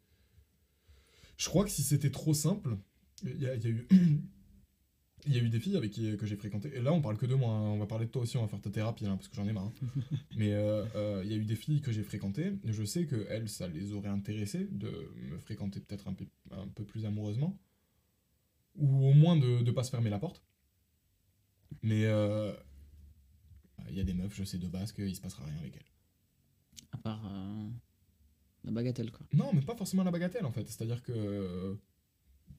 [1.38, 2.78] Je crois que si c'était trop simple,
[3.24, 3.88] il y, a il y a eu
[5.26, 6.70] il y a eu des filles avec qui que j'ai fréquenté.
[6.76, 7.62] Et là on parle que de moi, hein.
[7.70, 9.48] on va parler de toi aussi, on va faire ta thérapie là, parce que j'en
[9.48, 9.66] ai marre.
[9.84, 10.02] hein.
[10.38, 12.54] Mais euh, euh, il y a eu des filles que j'ai fréquentées.
[12.66, 14.92] Je sais que elles, ça les aurait intéressées de
[15.30, 17.58] me fréquenter peut-être un peu un peu plus amoureusement,
[18.76, 20.44] ou au moins de ne pas se fermer la porte.
[21.82, 22.54] Mais euh,
[23.90, 25.93] il y a des meufs, je sais de base qu'il se passera rien avec elles.
[26.92, 27.26] À part.
[27.32, 27.70] euh,
[28.64, 29.26] la bagatelle, quoi.
[29.34, 30.66] Non, mais pas forcément la bagatelle en fait.
[30.68, 31.76] C'est-à-dire que euh,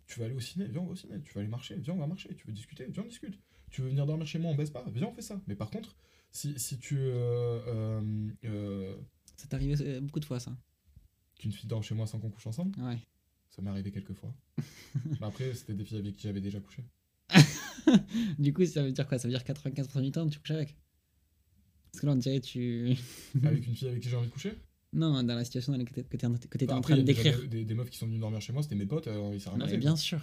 [0.06, 1.20] tu vas aller au ciné, viens on va au ciné.
[1.22, 2.34] Tu vas aller marcher, viens on va marcher.
[2.36, 3.38] Tu veux discuter, viens on discute.
[3.70, 5.40] Tu veux venir dormir chez moi, on baisse pas, viens on fait ça.
[5.46, 5.96] Mais par contre,
[6.30, 6.96] si, si tu.
[6.98, 8.96] Euh, euh,
[9.36, 10.56] C'est arrivé beaucoup de fois, ça.
[11.38, 12.98] qu'une fille dort chez moi sans qu'on couche ensemble, Ouais.
[13.50, 14.32] ça m'est arrivé quelques fois.
[15.06, 16.84] mais après, c'était des filles avec qui j'avais déjà couché.
[18.38, 19.18] Du coup, ça veut dire quoi?
[19.18, 20.76] Ça veut dire 95% du temps, tu couches avec?
[21.94, 22.96] Parce que là, on dirait tu.
[23.44, 24.54] avec une fille avec qui j'ai envie de coucher
[24.92, 26.38] non, dans la situation dans laquelle tu étais, en Bah,
[26.80, 27.40] train de déjà décrire.
[27.42, 29.42] des, des- des meufs qui sont venues dormir chez moi, c'était mes potes, euh, ils
[29.48, 30.20] rien Non, mais bien sûr.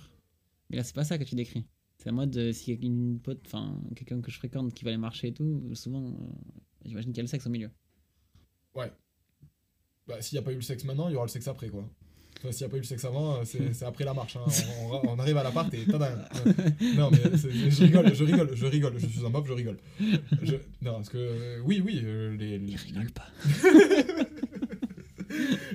[0.69, 1.65] Mais là, c'est pas ça que tu décris.
[1.97, 2.51] C'est à moi de.
[2.53, 6.07] Si une pote, enfin, quelqu'un que je fréquente qui va aller marcher et tout, souvent,
[6.07, 6.13] euh,
[6.85, 7.69] j'imagine qu'il y a le sexe au milieu.
[8.75, 8.91] Ouais.
[10.07, 11.67] Bah, s'il n'y a pas eu le sexe maintenant, il y aura le sexe après,
[11.69, 11.87] quoi.
[12.49, 14.35] S'il n'y a pas eu le sexe avant, euh, c'est après la marche.
[14.35, 14.45] hein.
[15.07, 15.85] On, arrive à l'appart et.
[15.91, 16.95] Ouais.
[16.95, 18.93] Non, mais je rigole, je rigole, je rigole.
[18.99, 19.77] Je suis un mob, je rigole.
[20.41, 23.27] Je- non, parce que euh, oui, oui, euh, les, les, Il rigole pas.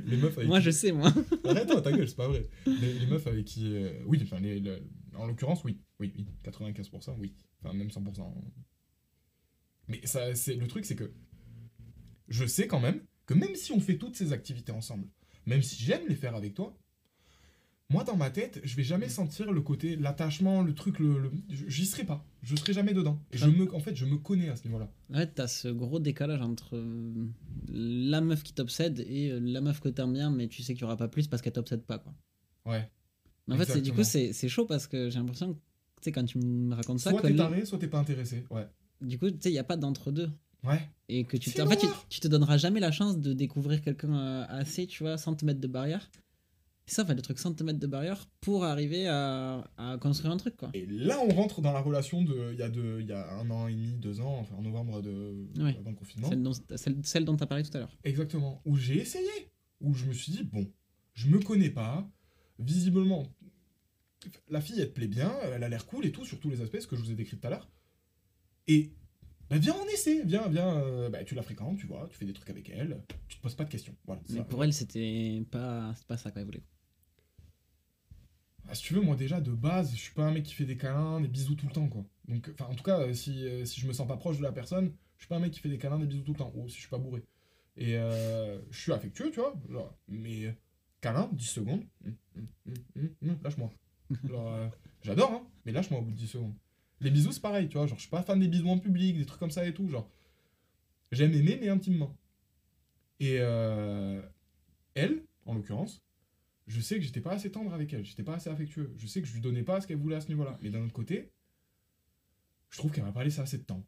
[0.05, 1.12] les meufs avec Moi, qui- je sais, moi.
[1.44, 2.48] Arrête-toi, ta gueule, c'est pas vrai.
[2.66, 3.74] Les, les meufs avec qui.
[3.76, 4.83] euh, oui, enfin, les, le-
[5.16, 5.81] en l'occurrence, oui.
[6.00, 6.26] Oui, oui.
[6.44, 7.35] 95%, oui.
[7.62, 8.33] Enfin, même 100%.
[9.88, 11.12] Mais ça, c'est, le truc, c'est que.
[12.29, 15.07] Je sais quand même que même si on fait toutes ces activités ensemble,
[15.47, 16.77] même si j'aime les faire avec toi,
[17.89, 21.21] moi, dans ma tête, je vais jamais sentir le côté, l'attachement, le truc, le.
[21.21, 22.27] le- j'y serai pas.
[22.43, 23.23] Je serai jamais dedans.
[23.31, 24.91] Et je me, en fait, je me connais à ce niveau-là.
[25.11, 27.29] Ouais, t'as ce gros décalage entre euh,
[27.69, 30.83] la meuf qui t'obsède et euh, la meuf que t'aimes bien, mais tu sais qu'il
[30.83, 32.13] y aura pas plus parce qu'elle t'obsède pas, quoi.
[32.67, 32.91] Ouais.
[33.47, 35.61] Mais en fait, du coup, c'est c'est chaud parce que j'ai l'impression que
[36.03, 38.45] sais, quand tu me racontes ça, soit t'es taré, soit t'es pas intéressé.
[38.51, 38.67] Ouais.
[39.01, 40.31] du coup, tu sais, il n'y a pas d'entre-deux.
[40.64, 40.81] Ouais.
[41.09, 44.14] Et que tu, en fait, tu, tu te donneras jamais la chance de découvrir quelqu'un
[44.16, 46.11] euh, assez, tu vois, sans te mettre de barrière.
[46.87, 49.99] C'est ça, en fait, le truc sans te mettre de barrière pour arriver à, à
[49.99, 50.71] construire un truc, quoi.
[50.75, 53.66] Et là, on rentre dans la relation de il y a y a un an
[53.66, 55.77] et demi, deux ans, enfin en novembre de Ouais.
[55.79, 56.29] avant le confinement.
[56.29, 57.97] Celle dont, celle, celle dont tu as parlé tout à l'heure.
[58.05, 58.62] Exactement.
[58.64, 59.31] Où j'ai essayé.
[59.81, 60.71] Où je me suis dit, bon,
[61.14, 62.09] je me connais pas.
[62.59, 63.27] Visiblement,
[64.49, 65.33] la fille, elle te plaît bien.
[65.53, 67.14] Elle a l'air cool et tout, sur tous les aspects, ce que je vous ai
[67.14, 67.69] décrit tout à l'heure.
[68.69, 68.92] Et,
[69.51, 70.23] bah, viens en essayer.
[70.25, 70.77] Viens, viens.
[70.77, 73.03] euh, bah, tu la fréquentes, tu vois, tu fais des trucs avec elle.
[73.29, 73.95] Tu te poses pas de questions.
[74.07, 74.21] Voilà.
[74.29, 74.45] Mais ça.
[74.45, 76.63] pour elle, c'était pas, pas ça qu'elle voulait.
[78.69, 80.65] Ah, si tu veux, moi déjà de base, je suis pas un mec qui fait
[80.65, 82.05] des câlins, des bisous tout le temps, quoi.
[82.27, 84.43] Donc, enfin, en tout cas, euh, si, euh, si je me sens pas proche de
[84.43, 86.39] la personne, je suis pas un mec qui fait des câlins, des bisous tout le
[86.39, 87.23] temps, ou si je suis pas bourré.
[87.77, 90.57] Et euh, je suis affectueux, tu vois, genre, mais
[91.01, 92.17] câlin, 10 secondes, hum,
[92.67, 93.71] hum, hum, lâche-moi.
[94.29, 94.69] Genre, euh,
[95.05, 96.55] j'adore, hein, mais lâche-moi au bout de 10 secondes.
[97.01, 99.17] Les bisous, c'est pareil, tu vois, genre, je suis pas fan des bisous en public,
[99.19, 100.11] des trucs comme ça et tout, genre,
[101.13, 102.17] j'aime aimer, mais intimement.
[103.21, 104.21] Et euh,
[104.95, 106.03] elle, en l'occurrence,
[106.67, 108.93] je sais que j'étais pas assez tendre avec elle, j'étais pas assez affectueux.
[108.97, 110.59] Je sais que je lui donnais pas ce qu'elle voulait à ce niveau-là.
[110.63, 111.31] Mais d'un autre côté,
[112.71, 113.85] je trouve qu'elle m'a pas laissé assez de temps.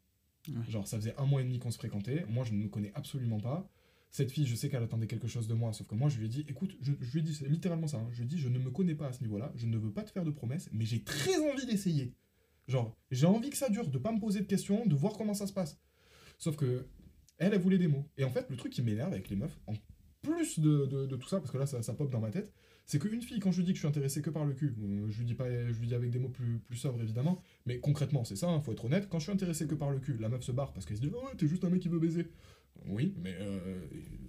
[0.47, 0.63] Ouais.
[0.69, 2.25] Genre, ça faisait un mois et demi qu'on se fréquentait.
[2.29, 3.69] Moi, je ne me connais absolument pas.
[4.11, 6.25] Cette fille, je sais qu'elle attendait quelque chose de moi, sauf que moi, je lui
[6.25, 7.97] ai dit, écoute, je, je lui ai dit, littéralement ça.
[7.97, 8.07] hein.
[8.11, 9.91] je lui ai dit, je ne me connais pas à ce niveau-là, je ne veux
[9.91, 12.13] pas te faire de promesses, mais j'ai très envie d'essayer.
[12.69, 15.33] Genre, j'ai envie que ça dure, de pas me poser de questions, de voir comment
[15.33, 15.77] ça se passe.
[16.37, 16.87] Sauf que,
[17.37, 18.05] elle, elle voulait des mots.
[18.17, 19.73] Et en fait, le truc qui m'énerve avec les meufs, en
[20.21, 22.53] plus de, de- tout ça, parce que là, ça, ça pop dans ma tête,
[22.85, 24.75] c'est qu'une fille, quand je lui dis que je suis intéressé que par le cul,
[24.81, 27.41] euh, je lui dis pas, je lui dis avec des mots plus, plus sobres évidemment,
[27.65, 29.09] mais concrètement, c'est ça, hein, faut être honnête.
[29.09, 31.01] Quand je suis intéressé que par le cul, la meuf se barre parce qu'elle se
[31.01, 32.27] dit, oh ouais, t'es juste un mec qui veut baiser.
[32.87, 33.59] Oui, mais euh,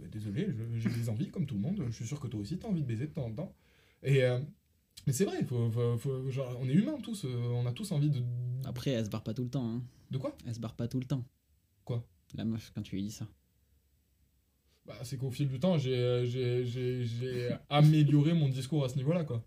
[0.03, 1.83] euh, désolé, j'ai des envies comme tout le monde.
[1.87, 3.55] Je suis sûr que toi aussi, t'as envie de baiser de temps en temps.
[4.03, 4.41] Et euh,
[5.07, 7.91] mais c'est vrai, faut, faut- faut- genre, on est humains tous, euh, on a tous
[7.93, 8.23] envie de.
[8.65, 9.69] Après, elle se barre pas tout le temps.
[9.69, 9.83] hein.
[10.11, 10.37] De quoi?
[10.47, 11.25] Elle se barre pas tout le temps.
[11.85, 12.05] Quoi?
[12.35, 13.27] La meuf, quand tu lui dis ça.
[14.87, 18.89] Bah, c'est qu'au fil du temps, j'ai, euh, j'ai, j'ai, j'ai amélioré mon discours à
[18.89, 19.45] ce niveau-là, quoi.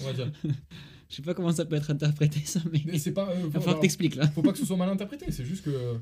[0.00, 0.32] On va dire.
[1.08, 2.82] Je sais pas comment ça peut être interprété, ça, mais.
[2.86, 3.28] Mais c'est pas.
[3.30, 4.28] euh, Il va falloir que t'expliques là.
[4.30, 5.98] faut pas que ce soit mal interprété, c'est juste que.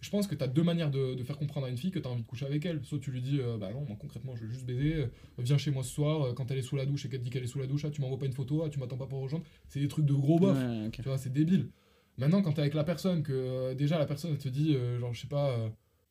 [0.00, 2.08] Je pense que t'as deux manières de, de faire comprendre à une fille que t'as
[2.08, 2.84] envie de coucher avec elle.
[2.84, 5.06] Soit tu lui dis, euh, bah non, moi concrètement, je veux juste baiser, euh,
[5.38, 7.24] viens chez moi ce soir, euh, quand elle est sous la douche et qu'elle te
[7.24, 8.96] dit qu'elle est sous la douche, ah, tu m'envoies pas une photo, ah, tu m'attends
[8.96, 9.44] pas pour rejoindre.
[9.68, 10.56] C'est des trucs de gros bof.
[10.56, 10.90] Ouais.
[10.92, 11.70] Tu vois, c'est débile.
[12.16, 15.20] Maintenant, quand t'es avec la personne, que déjà la personne elle te dit, genre, je
[15.20, 15.56] sais pas,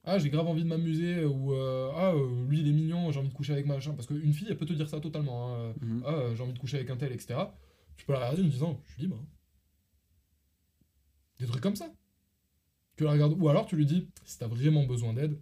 [0.04, 2.14] ah, j'ai grave envie de m'amuser, ou ah,
[2.50, 3.94] lui il est mignon, j'ai envie de coucher avec machin.
[3.94, 5.56] Parce qu'une fille, elle peut te dire ça totalement.
[5.56, 6.04] hein, Mhm.
[6.06, 7.36] ah, j'ai envie de coucher avec un tel, etc.
[7.96, 9.18] Tu peux la regarder en disant, je suis libre.
[9.22, 9.28] hein.
[11.40, 11.92] Des trucs comme ça.
[12.98, 15.38] Tu la regardes, ou alors tu lui dis, si t'as vraiment besoin d'aide,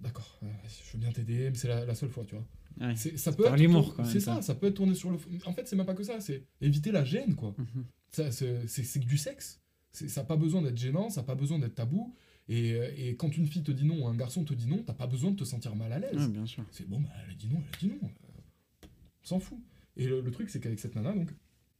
[0.00, 0.46] d'accord, euh,
[0.86, 2.44] je veux bien t'aider, mais c'est la, la seule fois, tu vois.
[2.80, 2.96] Ouais.
[2.96, 4.42] C'est- Ça peut l'humour, C'est ça.
[4.42, 5.18] ça, peut être tourné sur le.
[5.44, 7.54] En fait, c'est même pas que ça, c'est éviter la gêne, quoi.
[7.58, 7.84] Mhm.
[8.10, 8.66] Ça, c'est
[9.00, 9.60] que du sexe.
[9.92, 12.14] Ça n'a pas besoin d'être gênant, ça n'a pas besoin d'être tabou.
[12.48, 14.94] Et, euh, et quand une fille te dit non, un garçon te dit non, t'as
[14.94, 16.16] pas besoin de te sentir mal à l'aise.
[16.16, 16.64] Ouais, bien sûr.
[16.72, 18.08] C'est bon, bah, elle a dit non, elle a dit non.
[18.08, 18.86] euh,
[19.22, 19.58] On s'en fout.
[19.96, 21.30] Et le, le truc, c'est qu'avec cette nana, donc,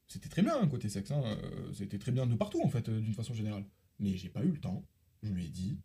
[0.07, 1.11] c'était très bien, hein, côté sexe.
[1.11, 3.65] Hein, euh, c'était très bien de partout, en fait, euh, d'une façon générale.
[4.03, 4.85] Mais j'ai pas eu le temps.
[5.23, 5.79] Je lui ai dit.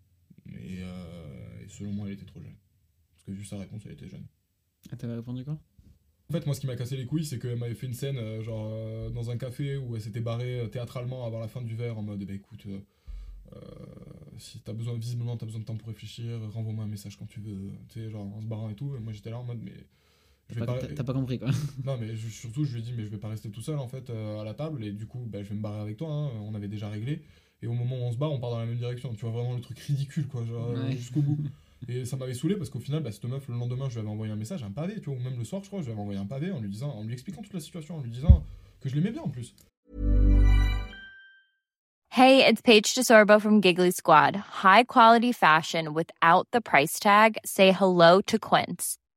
[0.49, 2.56] Et, euh, et selon moi, elle était trop jeune.
[3.13, 4.25] Parce que vu sa réponse, elle était jeune.
[4.91, 5.58] Elle t'avait répondu quoi?
[6.30, 8.17] En fait, moi, ce qui m'a cassé les couilles, c'est qu'elle m'avait fait une scène,
[8.17, 11.75] euh, genre, euh, dans un café où elle s'était barrée théâtralement avant la fin du
[11.75, 12.65] verre, en mode, bah écoute,
[14.38, 17.39] si t'as besoin, visiblement, t'as besoin de temps pour réfléchir, renvoie-moi un message quand tu
[17.39, 18.95] veux, tu sais, genre, en se barrant et tout.
[18.95, 19.73] Et moi, j'étais là en mode, mais.
[20.49, 21.49] T'as pas, compris quoi.
[21.86, 23.77] Non, mais je- surtout, je lui ai dit, mais je vais pas rester tout seul,
[23.80, 26.10] en fait, à la table, et du coup, bah, je vais me barrer avec toi,
[26.10, 27.21] hein, on avait déjà réglé.
[27.63, 29.13] Et au moment où on se barre, on part dans la même direction.
[29.13, 30.91] Tu vois vraiment le truc ridicule, quoi, genre, euh, Ouais.
[30.91, 31.38] jusqu'au bout.
[31.88, 34.10] Et ça m'avait saoulé parce qu'au final, bah, cette meuf, le lendemain, je lui avais
[34.10, 35.91] envoyé un message, un pavé, tu vois, ou même le soir, je crois, je lui
[35.93, 38.12] avais envoyé un pavé en lui disant, en lui expliquant toute la situation, en lui
[38.12, 38.43] disant
[38.82, 39.56] que je l'aimais bien en plus.
[42.10, 44.36] Hey, it's Paige DeSorbo from Giggly Squad.
[44.36, 47.38] High quality fashion without the price tag.
[47.46, 48.98] Say hello to Quince.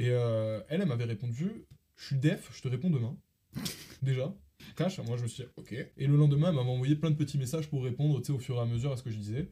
[0.00, 3.18] Et euh, elle, elle m'avait répondu Je suis def, je te réponds demain.
[4.02, 4.34] Déjà.
[4.74, 5.72] Cash, moi je me suis dit Ok.
[5.74, 8.38] Et le lendemain, elle m'avait envoyé plein de petits messages pour répondre, tu sais, au
[8.38, 9.50] fur et à mesure à ce que je disais.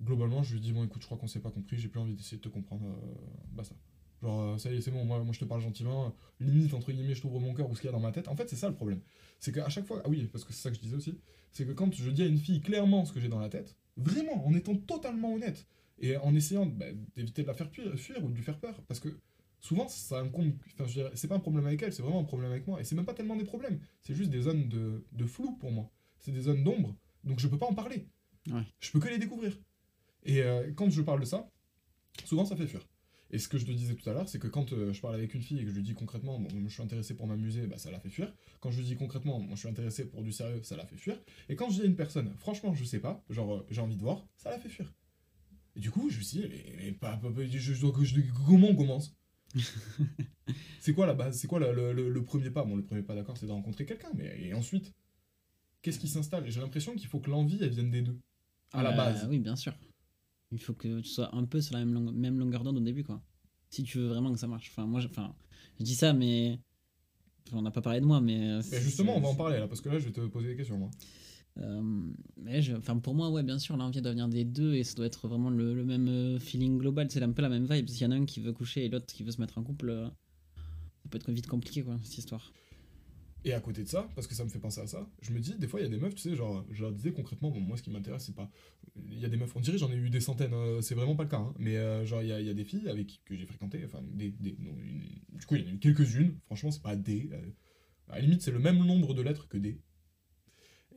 [0.00, 1.98] Globalement, je lui ai dit Bon, écoute, je crois qu'on s'est pas compris, j'ai plus
[1.98, 2.86] envie d'essayer de te comprendre.
[2.86, 3.16] euh,
[3.50, 3.74] bah ça.
[4.22, 6.14] Genre, euh, ça y est, c'est bon, moi, moi je te parle gentiment.
[6.38, 8.28] Limite, entre guillemets, je t'ouvre mon cœur ou ce qu'il y a dans ma tête.
[8.28, 9.00] En fait, c'est ça le problème.
[9.40, 11.18] C'est qu'à chaque fois, ah oui, parce que c'est ça que je disais aussi,
[11.50, 13.76] c'est que quand je dis à une fille clairement ce que j'ai dans la tête,
[13.96, 15.66] vraiment, en étant totalement honnête,
[15.98, 18.80] et en essayant bah, d'éviter de la faire fuir, fuir ou de lui faire peur,
[18.86, 19.08] parce que
[19.60, 20.52] souvent, ça incombe.
[20.74, 22.80] Enfin, je dirais, c'est pas un problème avec elle, c'est vraiment un problème avec moi.
[22.80, 25.70] Et c'est même pas tellement des problèmes, c'est juste des zones de, de flou pour
[25.72, 25.90] moi.
[26.18, 26.94] C'est des zones d'ombre,
[27.24, 28.06] donc je peux pas en parler.
[28.50, 28.62] Ouais.
[28.80, 29.56] Je peux que les découvrir.
[30.24, 31.50] Et euh, quand je parle de ça,
[32.24, 32.86] souvent ça fait fuir.
[33.32, 35.14] Et ce que je te disais tout à l'heure, c'est que quand euh, je parle
[35.14, 37.66] avec une fille et que je lui dis concrètement, bon, je suis intéressé pour m'amuser,
[37.66, 38.32] bah, ça la fait fuir.
[38.60, 40.96] Quand je lui dis concrètement, moi je suis intéressé pour du sérieux, ça la fait
[40.96, 41.16] fuir.
[41.48, 43.96] Et quand je dis à une personne, franchement, je sais pas, genre euh, j'ai envie
[43.96, 44.92] de voir, ça la fait fuir.
[45.76, 48.20] Et du coup, je me suis dit, mais, mais pas, pas- pas- je, je je-
[48.46, 49.16] comment on commence?
[50.80, 52.64] C'est quoi la base C'est quoi le, le- le premier pas?
[52.64, 54.92] Bon, le premier pas, d'accord, c'est de rencontrer quelqu'un, mais et ensuite,
[55.82, 56.46] qu'est-ce qui s'installe?
[56.46, 58.18] Et j'ai l'impression qu'il faut que l'envie, elle vienne des deux.
[58.72, 59.26] À la Euh, base.
[59.28, 59.74] Oui, bien sûr.
[60.52, 62.80] Il faut que tu sois un peu sur la même, longue- même longueur d'onde au
[62.80, 63.22] début, quoi.
[63.68, 64.68] Si tu veux vraiment que ça marche.
[64.70, 65.34] Enfin, moi, je, enfin,
[65.78, 66.58] je dis ça, mais.
[67.52, 68.60] on n'a pas parlé de moi, mais.
[68.62, 70.78] justement, on va en parler là, parce que là, je vais te poser des questions,
[70.78, 70.90] moi.
[71.58, 71.82] Euh,
[72.36, 75.06] mais enfin, pour moi, ouais, bien sûr, l'envie doit venir des deux et ça doit
[75.06, 77.10] être vraiment le, même euh, feeling global.
[77.10, 77.88] C'est un peu la même vibe.
[77.88, 79.62] S'il y en a un qui veut coucher et l'autre qui veut se mettre en
[79.62, 80.08] couple, euh,
[81.02, 82.52] ça peut être vite compliqué, quoi, cette histoire.
[83.44, 85.40] Et à côté de ça, parce que ça me fait penser à ça, je me
[85.40, 87.50] dis, des fois, il y a des meufs, tu sais, genre, je leur disais concrètement,
[87.50, 88.50] bon, moi, ce qui m'intéresse, c'est pas.
[88.96, 91.22] Il y a des meufs, on dirait, j'en ai eu des centaines, c'est vraiment pas
[91.22, 93.46] le cas, hein, mais genre, il y a, y a des filles avec que j'ai
[93.46, 94.30] fréquenté, enfin, des.
[94.30, 94.58] des
[95.40, 97.30] du coup, il y en a eu quelques-unes, franchement, c'est pas des.
[97.32, 97.40] euh,
[98.08, 99.80] à la limite, c'est le même nombre de lettres que des.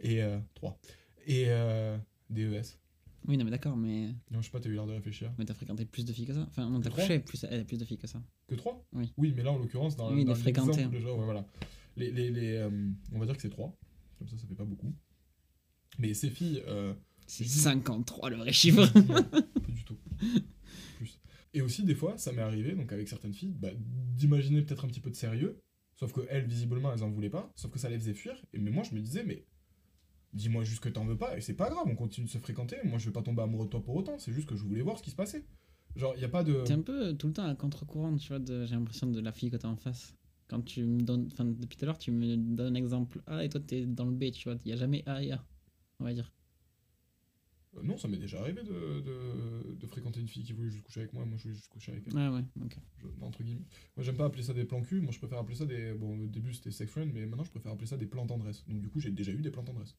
[0.01, 0.21] Et.
[0.23, 0.79] euh, trois.
[1.27, 1.45] Et.
[1.47, 1.97] Euh,
[2.29, 2.79] DES.
[3.27, 5.31] Oui, non, mais d'accord, mais, Non, je sais pas, t'as eu l'air de réfléchir.
[5.37, 6.45] mais t'as fréquenté plus de filles que ça?
[6.49, 8.21] Enfin, non, t'as couché plus, elle a plus de filles que ça.
[8.47, 9.13] Que 3 Oui.
[9.17, 11.47] Oui, mais là, en l'occurrence, dans, Oui, dans fréquentés, l'exemple, genre, ouais, voilà.
[11.95, 12.69] Les, les, les, euh,
[13.13, 13.73] on va dire que c'est 3.
[14.19, 14.93] Comme ça, ça fait pas beaucoup.
[15.99, 16.63] Mais ces filles.
[16.67, 16.93] euh,
[17.27, 17.49] C'est Mhm.
[17.49, 18.81] 53 le vrai chiffre.
[18.99, 19.97] non, pas du tout.
[20.97, 21.19] Plus.
[21.53, 23.69] Et aussi, des fois, ça m'est arrivé, donc avec certaines filles, bah,
[24.17, 25.61] d'imaginer peut-être un petit peu de sérieux.
[25.95, 27.51] Sauf que elles, visiblement, elles en voulaient pas.
[27.55, 28.35] Sauf que ça les faisait fuir.
[28.53, 29.45] Et mais moi, je me disais, mais.
[30.33, 32.77] Dis-moi juste que t'en veux pas, et c'est pas grave, on continue de se fréquenter.
[32.85, 34.81] Moi, je vais pas tomber amoureux de toi pour autant, c'est juste que je voulais
[34.81, 35.43] voir ce qui se passait.
[35.95, 36.63] Genre, y a pas de.
[36.65, 39.51] T'es un peu tout le temps à contre-courant, tu vois, j'ai l'impression de la fille
[39.51, 40.15] que t'as en face.
[40.47, 43.43] Quand tu me donnes, enfin, depuis tout à l'heure, tu me donnes un exemple A
[43.45, 45.43] et toi t'es dans le B, tu vois, il y a jamais A et A,
[45.99, 46.31] on va dire.
[47.75, 50.83] Euh, non, ça m'est déjà arrivé de, de, de fréquenter une fille qui voulait juste
[50.83, 52.13] coucher avec moi, moi je voulais juste coucher avec elle.
[52.17, 52.77] Ah ouais, ok.
[52.97, 53.65] Je- entre guillemets.
[53.95, 55.93] Moi, j'aime pas appeler ça des plans cul, moi je préfère appeler ça des.
[55.93, 58.63] Bon, au début c'était sex friend, mais maintenant je préfère appeler ça des plans tendresse.
[58.67, 59.95] Donc, du coup, j'ai déjà eu des plans tendresse.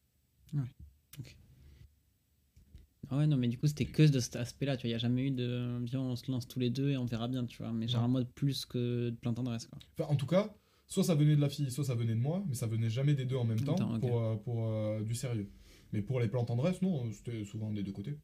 [3.09, 4.95] Ah ouais, non, mais du coup, c'était que de cet aspect-là, tu vois, il y
[4.95, 7.45] a jamais eu de viens, on se lance tous les deux et on verra bien,
[7.45, 8.07] tu vois, mais genre Ouais.
[8.07, 9.77] en mode plus que de plein tendresse, quoi.
[9.97, 10.55] Enfin, en tout cas,
[10.87, 13.13] soit ça venait de la fille, soit ça venait de moi, mais ça venait jamais
[13.13, 15.51] des deux en même temps Attends, pour, euh, pour euh, du sérieux.
[15.93, 18.17] Mais pour les plans tendresse, non, c'était souvent des deux côtés.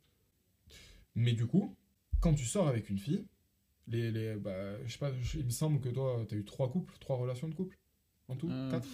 [1.13, 1.75] Mais du coup,
[2.19, 3.27] quand tu sors avec une fille,
[3.87, 6.97] les, les, bah, je sais pas, il me semble que toi, t'as eu trois couples,
[6.99, 7.77] trois relations de couple
[8.27, 8.87] en tout, Euh, quatre?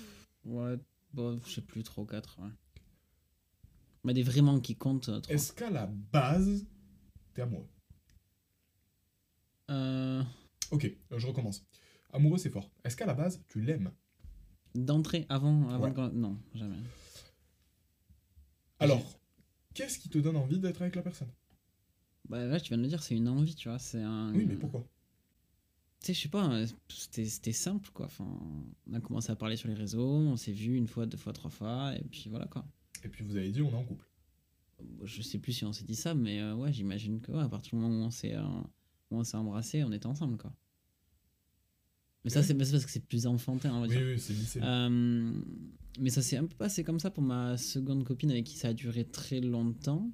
[0.43, 0.75] Ouais,
[1.13, 2.49] bon, je sais plus, trop 4, ouais.
[4.03, 5.35] Mais des vraiment qui comptent, euh, trois.
[5.35, 6.65] Est-ce qu'à la base,
[7.33, 7.67] t'es amoureux
[9.69, 10.23] Euh,
[10.71, 11.65] Ok, euh, je recommence.
[12.13, 12.69] Amoureux, c'est fort.
[12.83, 13.91] Est-ce qu'à la base, tu l'aimes
[14.75, 15.89] D'entrée, avant, avant Ouais.
[15.91, 16.77] de quand- Non, jamais.
[18.79, 19.19] Alors,
[19.73, 21.31] qu'est-ce qui te donne envie d'être avec la personne?
[22.29, 24.33] Bah là, tu viens de le dire, c'est une envie, tu vois, c'est un...
[24.33, 24.85] Oui, mais pourquoi?
[26.01, 28.05] Tu sais, je sais pas, euh, c'était c'était simple, quoi.
[28.05, 28.25] Enfin,
[28.87, 31.33] on a commencé à parler sur les réseaux, on s'est vu une fois, deux fois,
[31.33, 32.65] trois fois, et puis voilà, quoi.
[33.03, 34.05] Et puis vous avez dit, on est en couple.
[35.03, 37.49] Je sais plus si on s'est dit ça, mais euh, ouais, j'imagine que ouais, à
[37.49, 40.53] partir du moment où on s'est euh, embrassé, on était ensemble, quoi.
[42.23, 44.01] Mais ça, c'est parce que c'est plus enfantin, on va dire.
[44.01, 44.59] oui, c'est lycée.
[44.61, 45.31] Euh,
[45.99, 48.69] mais ça s'est un peu passé comme ça pour ma seconde copine avec qui ça
[48.69, 50.11] a duré très longtemps.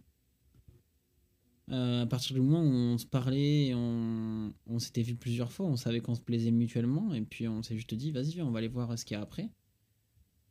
[1.72, 5.52] Euh, à partir du moment où on se parlait, et on, on s'était vu plusieurs
[5.52, 8.46] fois, on savait qu'on se plaisait mutuellement, et puis on s'est juste dit, vas-y, viens,
[8.46, 9.50] on va aller voir ce qu'il y a après.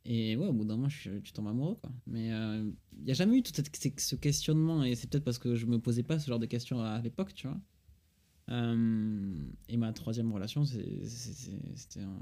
[0.05, 1.91] Et ouais, au bout d'un moment, je tu tombes amoureux, quoi.
[2.07, 5.55] Mais il n'y a jamais eu tout cette- ce- questionnement, et c'est peut-être parce que
[5.55, 7.59] je me posais pas ce genre de questions à l'époque, tu vois.
[8.49, 9.35] Euh,
[9.69, 12.19] et ma troisième relation, c'était un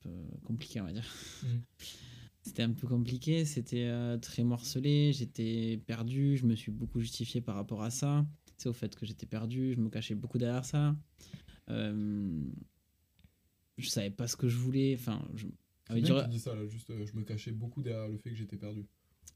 [0.00, 0.10] peu
[0.44, 1.06] compliqué, on va dire.
[1.44, 1.62] Mhm.
[2.42, 7.40] C'était un peu compliqué, c'était euh, très morcelé, j'étais perdu, je me suis beaucoup justifié
[7.40, 8.24] par rapport à ça.
[8.56, 10.94] C'est au fait que j'étais perdu, je me cachais beaucoup derrière ça.
[11.70, 12.40] Euh,
[13.78, 14.94] je savais pas ce que je voulais.
[14.98, 15.46] Enfin, je.
[15.90, 18.56] Bien dit ça, là, juste, euh, je me cachais beaucoup derrière le fait que j'étais
[18.56, 18.86] perdu.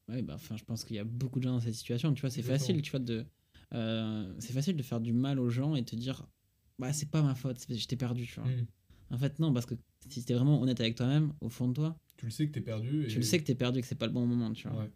[0.08, 2.12] Ouais, bah, enfin, je pense qu'il y a beaucoup de gens dans cette situation.
[2.12, 3.24] Tu vois, c'est facile, tu vois, de.
[3.74, 6.26] euh, c'est facile de faire du mal aux gens et te dire,
[6.78, 8.48] bah, c'est pas ma faute, c'est- j'étais perdu, tu vois.
[8.48, 8.66] Mm.
[9.10, 9.74] En fait, non, parce que
[10.08, 12.60] si t'es vraiment honnête avec toi-même, au fond de toi, Tu le sais que t'es
[12.60, 13.04] perdu.
[13.04, 13.06] Et...
[13.06, 14.82] tu le sais que t'es perdu et que c'est pas le bon moment, tu vois.
[14.82, 14.90] Ouais.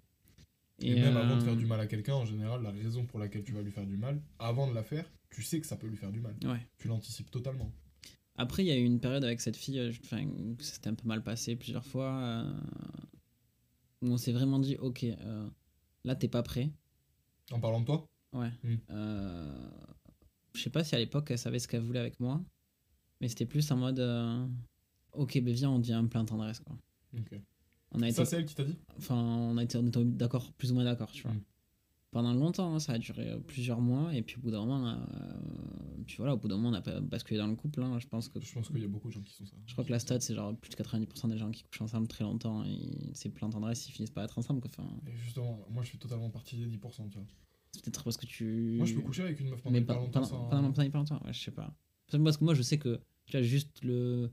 [0.81, 3.19] Et, même avant de euh, faire du mal à quelqu'un, en général, la raison pour
[3.19, 5.77] laquelle tu vas lui faire du mal, avant de la faire, tu sais que ça
[5.77, 6.35] peut lui faire du mal.
[6.45, 6.61] Ouais.
[6.79, 7.73] Tu l'anticipes totalement.
[8.37, 10.27] Après, il y a eu une période avec cette fille, euh, enfin,
[10.59, 12.53] ça s'était un peu mal passé plusieurs fois, euh,
[14.03, 15.49] où on s'est vraiment dit, ok, euh,
[16.05, 16.71] là, t'es pas prêt.
[17.53, 18.09] En parlant de toi?
[18.33, 18.51] Ouais.
[18.65, 18.75] Mm.
[18.91, 19.71] Euh,
[20.55, 22.43] je sais pas si à l'époque elle savait ce qu'elle voulait avec moi,
[23.21, 24.01] mais c'était plus en mode,
[25.13, 26.77] ok, ben viens, on devient un plein tendresse, quoi.
[27.17, 27.41] Ok.
[27.93, 28.77] On a été, Ça, c'est elle qui t'a dit?
[28.99, 31.33] Enfin, on a été, d'accord, plus ou moins d'accord, tu vois.
[31.33, 31.43] Mm.
[32.15, 34.87] Pendant longtemps, hein, ça a duré euh, plusieurs mois, et puis au bout d'un moment,
[34.87, 34.95] euh,
[36.07, 37.83] puis voilà, au bout d'un moment, on a pas basculé dans le couple.
[37.83, 37.99] hein.
[37.99, 39.57] je pense que Je pense qu'il y a beaucoup de gens qui sont ça.
[39.67, 42.07] je crois que la stat, c'est genre plus de 90% des gens qui couchent ensemble
[42.07, 44.61] très longtemps et c'est plein tendresse, ils finissent pas à être ensemble.
[44.61, 44.71] Quoi.
[44.79, 47.27] Enfin, Et justement, moi je fais totalement partie des 10%, tu vois.
[47.73, 48.77] c'est peut-être parce que tu.
[48.77, 50.49] Moi je peux coucher avec une meuf pendant mais pas- longtemps pendant, sans...
[50.49, 51.75] pendant, pendant ouais, je sais pas.
[52.07, 54.31] Parce que moi, je sais que tu as juste le,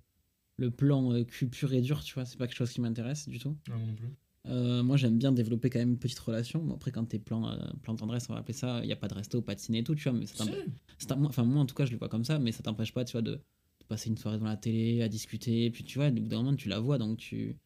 [0.58, 3.28] le plan euh, cul pur et dur, tu vois, c'est pas quelque chose qui m'intéresse
[3.28, 3.58] du tout.
[3.72, 4.10] Ah, moi non plus.
[4.48, 6.64] Euh, moi, j'aime bien développer quand même une petite relation.
[6.64, 8.96] Bon, après, quand t'es plan, euh, plan tendresse, on va appeler ça, il y a
[8.96, 10.44] pas de resto, pas de ciné et tout, tu vois, mais ça
[11.00, 11.08] Si.
[11.26, 13.14] enfin moi en tout cas je le vois comme ça mais ça t'empêche pas tu
[13.14, 16.12] vois de, de passer une soirée devant la télé à discuter puis tu vois au
[16.12, 17.58] bout d'un moment tu la vois donc tu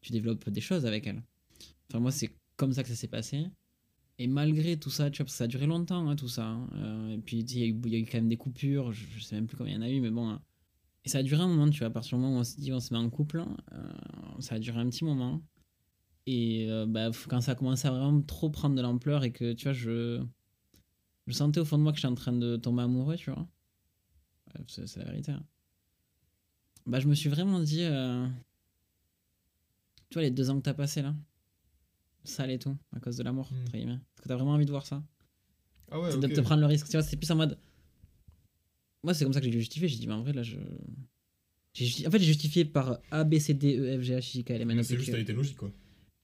[0.00, 1.20] tu développes des choses avec elle
[1.90, 3.46] enfin moi c'est comme ça que ça s'est passé
[4.18, 6.46] et malgré tout ça tu vois parce que ça a duré longtemps hein, tout ça
[6.46, 8.36] hein, euh, et puis il y, a eu- il y a eu quand même des
[8.36, 10.40] coupures je, je sais même plus combien il y en a eu mais bon hein.
[11.04, 12.60] et ça a duré un moment tu vois à partir du moment où on s'est
[12.60, 13.92] dit on se met en couple euh,
[14.38, 15.42] ça a duré un petit moment
[16.26, 19.52] et euh, bah, quand ça a commencé à vraiment trop prendre de l'ampleur et que
[19.52, 20.24] tu vois je
[21.26, 23.46] je sentais au fond de moi que j'étais en train de tomber amoureux, tu vois.
[24.54, 25.32] Ouais, C'est la vérité.
[25.32, 25.42] hein.
[26.86, 27.82] Bah, je me suis vraiment dit.
[27.82, 28.26] euh,
[30.10, 31.14] Tu vois, les deux ans que t'as passé là,
[32.24, 33.62] sale et tout, à cause de l'amour, Mm.
[33.62, 33.92] entre guillemets.
[33.94, 35.02] Est-ce que t'as vraiment envie de voir ça
[35.90, 36.20] Ah ouais, C'est.
[36.20, 36.86] De te prendre le risque.
[36.86, 37.58] Tu vois, c'est plus en mode.
[39.02, 39.88] Moi, c'est comme ça que j'ai justifié.
[39.88, 40.56] J'ai dit, mais en vrai, là, je.
[40.56, 44.50] En fait, j'ai justifié par A, B, C, D, E, F, G, H, I, K,
[44.50, 45.72] L, M, N, c'est juste, t'as été logique quoi.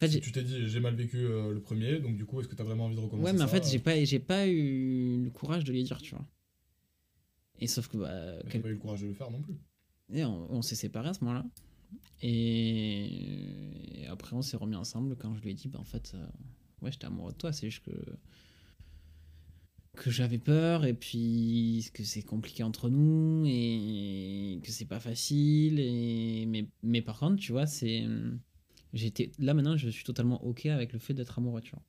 [0.03, 2.24] En fait, Si j'ai- tu t'es dit j'ai mal vécu euh, le premier, donc du
[2.24, 4.03] coup, est-ce que t'as vraiment envie de recommencer Ouais, mais en fait, j'ai euh, pas,
[4.05, 6.24] j'ai pas eu le courage de lui dire, tu vois.
[7.61, 9.55] Et sauf que, bah, quel- pas eu le courage de le faire non plus.
[10.12, 11.44] Et on, on s'est séparés à ce moment-là.
[12.22, 14.03] Et...
[14.03, 16.26] et après, on s'est remis ensemble quand je lui ai dit, bah, en fait, euh,
[16.80, 17.90] ouais, j'étais amoureux de toi, c'est juste que
[19.96, 25.78] que j'avais peur et puis que c'est compliqué entre nous et que c'est pas facile
[25.80, 28.05] et mais, mais par contre tu vois c'est
[28.93, 31.82] j'étais là maintenant je suis totalement ok avec le fait d'être amoureux tu vois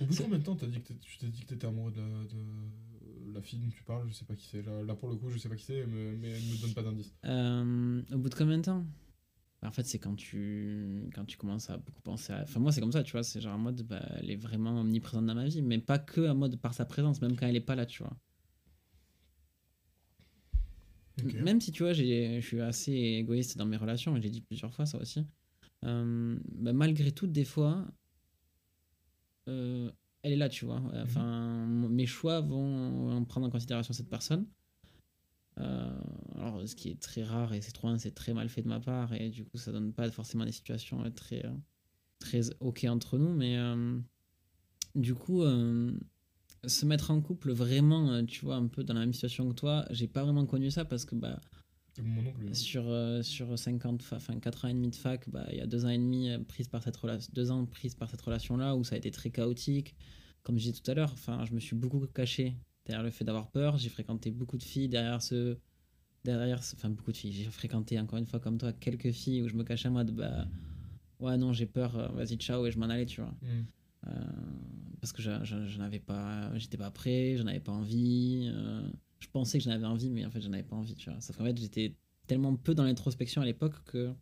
[0.00, 1.92] Au bout de combien de temps t'as dit que tu t'es dit que t'étais amoureux
[1.92, 4.08] de la, de la fille dont tu parles?
[4.08, 4.62] Je sais pas qui c'est.
[4.62, 6.74] Là, là, pour le coup, je sais pas qui c'est, mais, mais elle me donne
[6.74, 7.12] pas d'indice.
[7.26, 8.84] Euh, au bout de combien de temps?
[9.60, 12.42] Bah, En fait, c'est quand tu, quand tu commences à beaucoup penser à.
[12.42, 13.22] Enfin, moi, c'est comme ça, tu vois.
[13.22, 16.28] C'est genre en mode, bah, elle est vraiment omniprésente dans ma vie, mais pas que
[16.28, 18.16] en mode par sa présence, même quand elle est pas là, tu vois.
[21.44, 24.40] Même si, tu vois, j'ai- je suis assez égoïste dans mes relations, et j'ai dit
[24.40, 25.26] plusieurs fois ça aussi.
[25.84, 27.86] Euh, bah, malgré tout, des fois,
[29.48, 29.90] euh,
[30.22, 30.82] elle est là, tu vois.
[31.02, 34.46] Enfin, mes choix vont prendre en considération cette personne.
[35.58, 35.98] Euh,
[36.36, 38.80] alors, ce qui est très rare et c'est trop c'est très mal fait de ma
[38.80, 41.44] part et du coup, ça donne pas forcément des situations très,
[42.18, 43.34] très ok entre nous.
[43.34, 43.56] Mais
[44.94, 49.48] du coup, se mettre en couple vraiment, tu vois, un peu dans la même situation
[49.48, 51.40] que toi, j'ai pas vraiment connu ça parce que bah,
[52.54, 55.60] Sur, euh, sur 50, fa- enfin 4 ans et demi de fac, bah, il y
[55.60, 58.20] a 2 ans et demi euh, prise par cette relation, deux ans prise par cette
[58.20, 59.94] relation-là où ça a été très chaotique.
[60.42, 63.24] Comme je disais tout à l'heure, enfin, je me suis beaucoup caché derrière le fait
[63.24, 63.76] d'avoir peur.
[63.78, 65.58] J'ai fréquenté beaucoup de filles derrière ce.
[66.24, 67.32] Derrière ce- enfin, beaucoup de filles.
[67.32, 70.10] J'ai fréquenté, encore une fois, comme toi, quelques filles où je me cachais en mode,
[70.12, 70.46] bah,
[71.20, 73.34] ouais, non, j'ai peur, euh, vas-y, ciao, et je m'en allais, tu vois.
[74.06, 74.10] Euh,
[75.00, 78.88] parce que j'en- j'en j'en avais pas j'étais pas prêt j'en avais pas envie euh,
[79.20, 81.20] je pensais que j'en avais envie mais en fait j'en avais pas envie tu vois.
[81.20, 81.94] Sauf qu'en fait j'étais
[82.26, 84.12] tellement peu dans l'introspection à l'époque que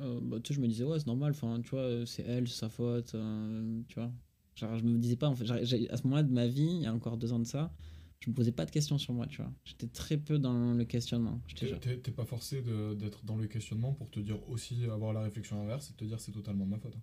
[0.00, 2.48] euh, bah, tu sais, je me disais ouais c'est normal enfin tu vois c'est elle
[2.48, 4.12] c'est sa faute euh, tu vois.
[4.54, 5.64] Genre je me disais pas en fait à
[5.96, 7.72] ce moment-là de ma vie il y a encore deux ans de ça
[8.20, 9.52] je me posais pas de questions sur moi tu vois.
[9.64, 11.40] J'étais très peu dans le questionnement
[11.78, 12.62] T'es pas forcé
[12.96, 16.20] d'être dans le questionnement pour te dire aussi, avoir la réflexion inverse et te dire
[16.20, 16.96] c'est totalement de ma faute.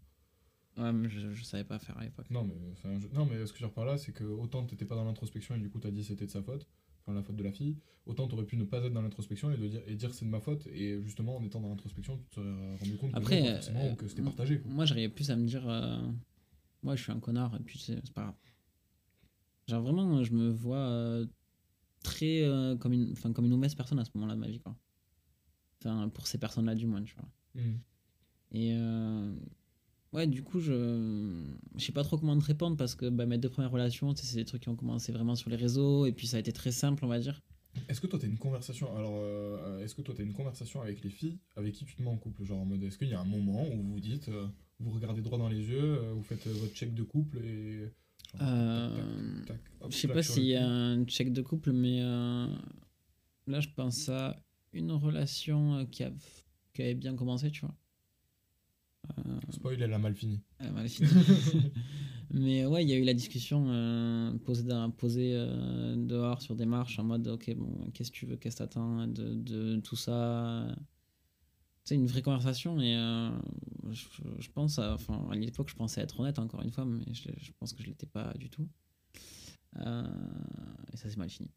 [0.77, 3.45] Ouais mais je, je savais pas faire à l'époque Non, mais, enfin, je- non, mais
[3.45, 5.79] ce que je par là, c'est que autant t'étais pas dans l'introspection et du coup
[5.79, 6.67] t'as dit c'était de sa faute,
[7.01, 9.57] enfin la faute de la fille, autant t'aurais pu ne pas être dans l'introspection et,
[9.57, 12.25] de dire, et dire c'est de ma faute, et justement en étant dans l'introspection, tu
[12.29, 14.59] te serais rendu compte que Après, euh, ou que c'était partagé.
[14.59, 14.71] quoi.
[14.71, 16.01] Moi, j'arrivais plus à me dire, euh,
[16.83, 18.35] moi, je suis un connard, et puis c'est pas grave.
[19.67, 21.25] Genre, vraiment, je me vois euh,
[22.03, 24.59] très euh, comme, une, enfin, comme une mauvaise personne à ce moment-là de ma vie,
[24.59, 24.75] quoi.
[25.79, 27.29] Enfin, pour ces personnes-là, du moins, tu vois.
[27.61, 27.77] Hmm.
[28.51, 29.35] Et euh,
[30.15, 31.43] ouais, du coup, je
[31.77, 34.35] je sais pas trop comment te répondre parce que bah, mes deux premières relations, c'est
[34.35, 36.71] des trucs qui ont commencé vraiment sur les réseaux et puis ça a été très
[36.71, 37.41] simple, on va dire.
[37.89, 41.03] Est-ce que toi t'as une conversation alors euh, est-ce que toi t'as une conversation avec
[41.03, 43.13] les filles avec qui tu te mets en couple genre en mode est-ce qu'il y
[43.13, 44.47] a un moment où vous dites euh,
[44.79, 47.91] vous regardez droit dans les yeux euh, vous faites votre check de couple et
[49.89, 54.41] Je sais pas s'il y a un check de couple, mais là, je pense à
[54.73, 56.11] une relation qui, a,
[56.73, 57.75] qui avait bien commencé, tu vois.
[59.25, 61.09] Euh, spoil elle a mal fini elle a mal fini.
[62.33, 66.65] mais ouais, il y a eu la discussion euh, posée, posée euh, dehors sur des
[66.65, 69.95] marches en mode ok, bon, qu'est-ce que tu veux, qu'est-ce que t'attends de, de tout
[69.95, 70.67] ça?
[71.83, 73.29] C'est une vraie conversation et euh,
[73.91, 74.05] je,
[74.39, 77.29] je pense, à, enfin, à l'époque, je pensais être honnête encore une fois, mais je,
[77.37, 78.67] je pense que je l'étais pas du tout.
[79.77, 81.49] Et ça s'est mal fini.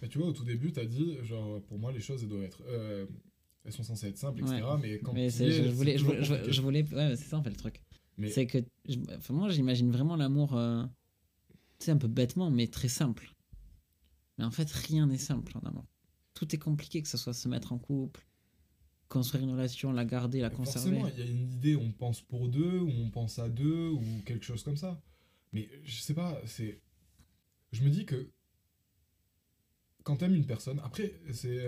[0.00, 2.44] Mais tu vois, au tout début, t'as dit, genre, pour moi, les choses, elles doivent
[2.44, 2.62] être.
[3.64, 4.62] Euh, elles sont censées être simples, etc.
[4.62, 4.78] Ouais.
[4.80, 6.52] Mais quand mais tu c'est- y es, je, voulais, je, voulais- je, compliqué.
[6.52, 7.82] je voulais, ouais, c'est ça en fait le truc.
[8.16, 8.58] Mais C'est que,
[9.16, 10.84] enfin, moi j'imagine vraiment l'amour, euh,
[11.78, 13.34] tu sais, un peu bêtement, mais très simple.
[14.38, 15.84] Mais en fait, rien n'est simple en amour.
[16.34, 18.24] Tout est compliqué, que ce soit se mettre en couple,
[19.08, 20.98] construire une relation, la garder, la conserver.
[20.98, 23.88] forcément, il y a une idée, on pense pour deux, ou on pense à deux,
[23.90, 25.00] ou quelque chose comme ça.
[25.52, 26.80] Mais je sais pas, c'est.
[27.72, 28.30] Je me dis que.
[30.04, 31.66] Quand t'aimes une personne, après, c'est.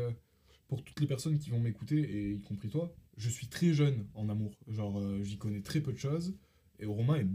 [0.70, 4.06] Pour toutes les personnes qui vont m'écouter, et y compris toi, je suis très jeune
[4.14, 4.52] en amour.
[4.68, 6.34] Genre, euh, j'y connais très peu de choses.
[6.78, 7.26] Et Romain est,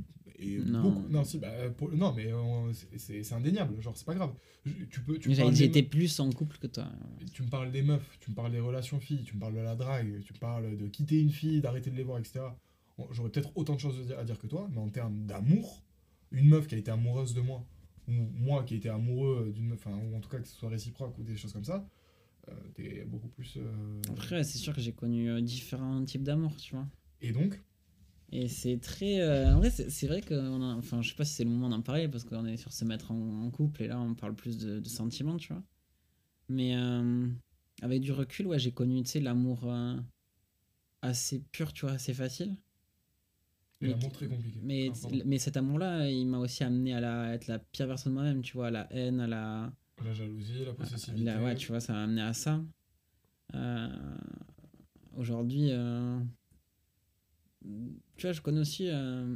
[0.55, 0.81] est Non.
[0.81, 1.07] beaucoup.
[1.09, 2.97] Non, si, bah, pour- non mais euh, c'est-
[3.33, 3.79] indéniable.
[3.81, 4.33] Genre, c'est pas grave.
[4.65, 5.19] Je- tu peux.
[5.19, 5.29] Tu
[5.83, 6.87] plus en couple que toi.
[7.33, 9.59] tu me parles des meufs, tu me parles des relations filles, tu me parles de
[9.59, 12.39] la drague, tu me parles de quitter une fille, d'arrêter de les voir, etc.
[13.11, 15.83] J'aurais peut-être autant de choses à dire- que toi, mais en termes d'amour,
[16.31, 17.63] une meuf qui a été amoureuse de moi,
[18.07, 20.55] ou moi qui ai été amoureux d'une meuf, enfin, ou en tout cas que ce
[20.55, 21.85] soit réciproque ou des choses comme ça,
[22.73, 23.57] t'es beaucoup plus.
[23.57, 26.87] euh, Après, c'est sûr que j'ai connu euh, différents types d'amour, tu vois.
[27.21, 27.59] Et donc,
[28.31, 29.19] Et c'est très.
[29.21, 30.33] euh, en vrai, c'est vrai que.
[30.33, 32.57] on a- Enfin, je sais pas si c'est le moment d'en parler parce qu'on est
[32.57, 35.53] sur se mettre en, en couple et là, on parle plus de, de sentiments, tu
[35.53, 35.63] vois.
[36.49, 37.27] Mais euh,
[37.81, 39.97] avec du recul, ouais, j'ai connu, tu sais, l'amour euh,
[41.01, 42.57] assez pur, tu vois, assez facile.
[43.81, 44.59] et Mais- l'amour très compliqué.
[44.63, 48.09] Mais, Ah, mais cet amour-là, il m'a aussi amené à la, être la pire version
[48.09, 49.73] de moi-même, tu vois, à la haine, à la.
[50.03, 51.23] La jalousie, la possessivité.
[51.23, 52.63] la- ouais, tu vois, ça m'a amené à ça.
[53.53, 54.17] Euh,
[55.15, 56.19] Aujourd'hui, euh,
[58.17, 59.35] tu vois, je connais aussi euh,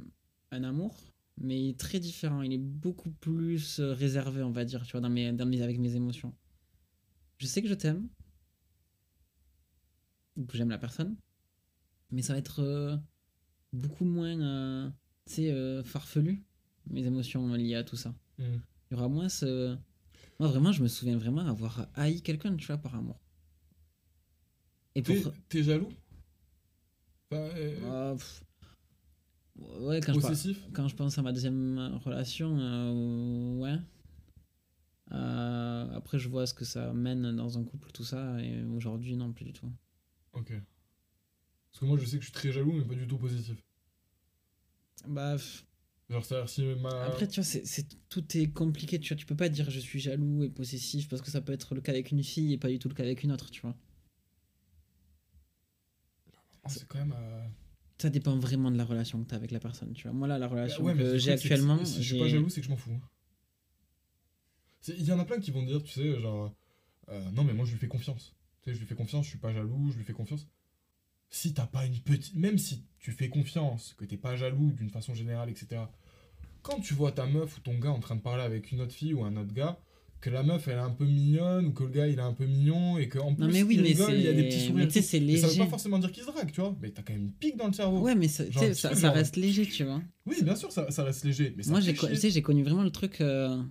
[0.52, 0.98] un amour,
[1.38, 2.42] mais il est très différent.
[2.42, 5.80] Il est beaucoup plus réservé, on va dire, tu vois, dans mes, dans mes, avec
[5.80, 6.36] mes émotions.
[7.38, 8.10] Je sais que je t'aime,
[10.36, 11.16] ou que j'aime la personne,
[12.12, 13.00] mais ça va être
[13.72, 14.92] beaucoup moins,
[15.28, 16.44] tu sais, farfelu,
[16.90, 18.14] mes émotions liées à tout ça.
[18.38, 18.58] Hmm.
[18.92, 19.78] Il y aura moins ce.
[20.40, 23.20] Moi, vraiment, je me souviens vraiment avoir haï quelqu'un, tu vois, par amour.
[24.96, 25.16] Et pour.
[25.16, 25.90] T'es t'es jaloux?
[27.32, 28.44] Enfin, euh, Ah, pff.
[29.82, 30.58] Ouais, quand je, par- Possessif?
[30.74, 33.78] quand je pense à ma deuxième relation, euh, ouais.
[35.12, 39.16] Euh, après, je vois ce que ça mène dans un couple, tout ça, et aujourd'hui,
[39.16, 39.70] non, plus du tout.
[40.34, 40.54] Ok.
[41.72, 43.58] Parce que moi, je sais que je suis très jaloux, mais pas du tout positif.
[45.08, 45.66] Bah, pff.
[46.10, 47.06] Genre, c'est-à-dire, si ma.
[47.06, 49.18] après, tu vois, c'est, c'est- tout est compliqué, tu vois.
[49.18, 51.82] Tu peux pas dire je suis jaloux et possessif parce que ça peut être le
[51.82, 53.76] cas avec une fille et pas du tout le cas avec une autre, tu vois.
[56.68, 57.14] C'est quand même.
[57.18, 57.48] euh,
[58.02, 60.14] Ça dépend vraiment de la relation que tu as avec la personne, tu vois.
[60.14, 62.62] Moi, là, la relation Ouais, que j'ai que actuellement, Si, je suis pas jaloux, c'est
[62.62, 62.92] que je m'en fous.
[62.92, 63.02] hein.
[64.88, 66.54] Il y en a plein qui vont dire, tu sais, genre,
[67.10, 68.36] euh, non, mais moi je lui fais confiance.
[68.64, 70.48] Tu sais, je lui fais confiance, je suis pas jaloux, je lui fais confiance.
[71.30, 72.36] Si t'as pas une petite.
[72.36, 75.82] Même si tu fais confiance, que t'es pas jaloux d'une façon générale, etc.
[76.62, 78.94] Quand tu vois ta meuf ou ton gars en train de parler avec une autre
[78.94, 79.80] fille ou un autre gars,
[80.22, 82.34] que la meuf elle est un peu mignonne ou que le gars il est un
[82.34, 84.60] peu mignon et qu'en plus mais oui, il mais rigole, il y a des petits
[84.68, 84.86] sourires.
[84.94, 87.04] mais c'est Et ça veut pas forcément dire qu'il se drague, tu vois, mais t'as
[87.04, 88.02] quand même une pique dans le cerveau.
[88.02, 90.02] Ouais, mais ça, Genre, ça, ça genre- reste léger, tu vois.
[90.26, 91.54] Oui, bien sûr, ça, ça reste léger.
[91.56, 93.64] Mais Moi, j'ai connu vraiment le truc euh,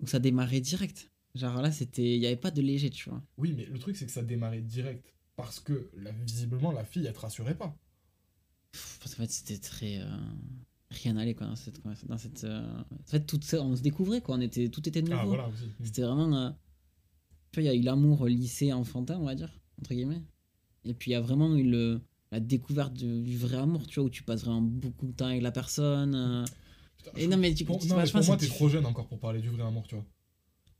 [0.00, 1.10] où ça démarrait direct.
[1.34, 3.22] Genre là, c'était, il y avait pas de léger, tu vois.
[3.36, 5.12] Oui, mais le truc, c'est que ça démarrait direct.
[5.36, 7.76] Parce que, là, visiblement, la fille, elle te rassurait pas.
[9.00, 10.06] Parce qu'en fait, c'était très euh,
[10.90, 12.44] rien n'allait quoi dans cette, dans cette.
[12.44, 14.36] euh, En fait, tout ça, on se découvrait quoi.
[14.36, 15.14] On était, tout était nouveau.
[15.16, 15.50] Ah, voilà.
[15.82, 16.34] C'était vraiment.
[16.36, 16.50] euh,
[17.52, 20.22] Tu vois, il y a eu l'amour lycée enfantin, on va dire, entre guillemets.
[20.84, 22.00] Et puis il y a vraiment eu le,
[22.32, 25.26] la découverte du, du vrai amour, tu vois, où tu passes vraiment beaucoup de temps
[25.26, 26.14] avec la personne.
[26.14, 26.44] euh,
[26.98, 28.68] Putain, Et je- non, mais tu- pour, tu- non, mais vachement, pour moi, t'es trop
[28.68, 30.04] jeune encore pour parler du vrai amour, tu vois.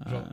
[0.07, 0.31] Genre, euh,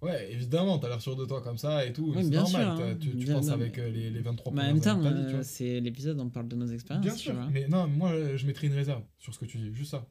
[0.00, 2.14] Ouais, évidemment, t'as l'air sûr de toi comme ça et tout.
[2.14, 2.48] C'est normal.
[2.48, 2.96] sûr, hein.
[3.00, 5.02] tu, tu Bien, penses non, avec mais- euh, les, les 23 mais en même temps,
[5.04, 7.04] euh, c'est l'épisode, on parle de nos expériences.
[7.04, 7.48] Bien sûr, vois.
[7.50, 10.06] mais non, moi, euh, je mettrais une réserve sur ce que tu dis, juste ça.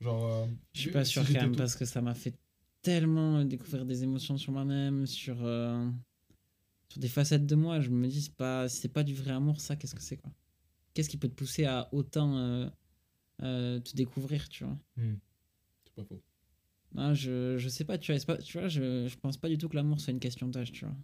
[0.00, 0.24] Genre.
[0.26, 2.34] euh, Je suis si pas sûr quand même tout- parce que ça m'a fait
[2.82, 5.88] tellement euh, découvrir des émotions sur moi-même, sur, euh,
[6.88, 7.80] sur des facettes de moi.
[7.80, 10.32] Je me dis, c'est pas, c'est pas du vrai amour, ça, qu'est-ce que c'est quoi?
[10.92, 12.68] Qu'est-ce qui peut te pousser à autant euh,
[13.42, 14.76] euh, te découvrir, tu vois?
[14.96, 15.14] Hmm.
[15.84, 16.20] C'est pas faux.
[16.96, 19.48] Ah, je, je sais pas, tu vois, c'est pas, tu vois je, je pense pas
[19.48, 20.94] du tout que l'amour soit une question d'âge, tu vois.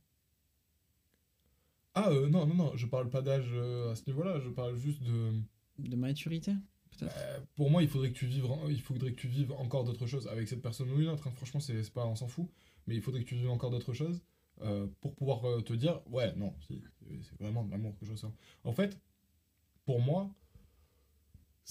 [1.94, 4.76] Ah, euh, non, non, non, je parle pas d'âge euh, à ce niveau-là, je parle
[4.76, 5.32] juste de.
[5.78, 6.52] De maturité,
[6.90, 9.84] peut-être Euh, pour moi, il faudrait que tu vives, il faudrait que tu vives encore
[9.84, 11.26] d'autres choses avec cette personne ou une autre.
[11.28, 11.32] hein.
[11.36, 12.48] Franchement, c'est pas, on s'en fout.
[12.86, 14.22] Mais il faudrait que tu vives encore d'autres choses
[14.62, 16.80] euh, pour pouvoir te dire, ouais, non, c'est
[17.40, 18.34] vraiment de l'amour que je ressens.
[18.64, 18.98] En fait,
[19.86, 20.30] pour moi,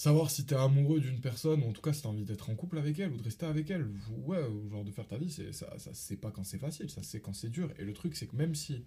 [0.00, 2.54] savoir si t'es amoureux d'une personne, ou en tout cas si t'as envie d'être en
[2.54, 5.18] couple avec elle ou de rester avec elle, ou- ouais, ou genre de faire ta
[5.18, 7.70] vie, c'est ça, ça c'est pas quand c'est facile, ça c'est quand c'est dur.
[7.78, 8.86] Et le truc, c'est que même si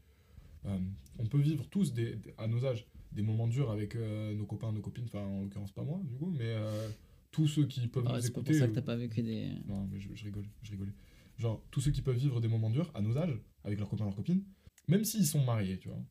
[0.66, 0.80] euh,
[1.20, 4.46] on peut vivre tous des, des- à nos âges des moments durs avec euh, nos
[4.48, 6.90] copains, nos copines, enfin en l'occurrence pas moi du coup, mais euh,
[7.32, 8.52] tous ceux qui peuvent Ah, nous C'est pas écouter.
[8.54, 9.52] pour ça que t'as pas vécu des.
[9.68, 10.94] non, mais je, je rigole, je rigolais.
[11.38, 14.06] Genre, tous ceux qui peuvent vivre des moments durs à nos âges, avec leurs copains,
[14.06, 14.44] leurs copines,
[14.88, 16.04] même s'ils sont mariés, tu vois,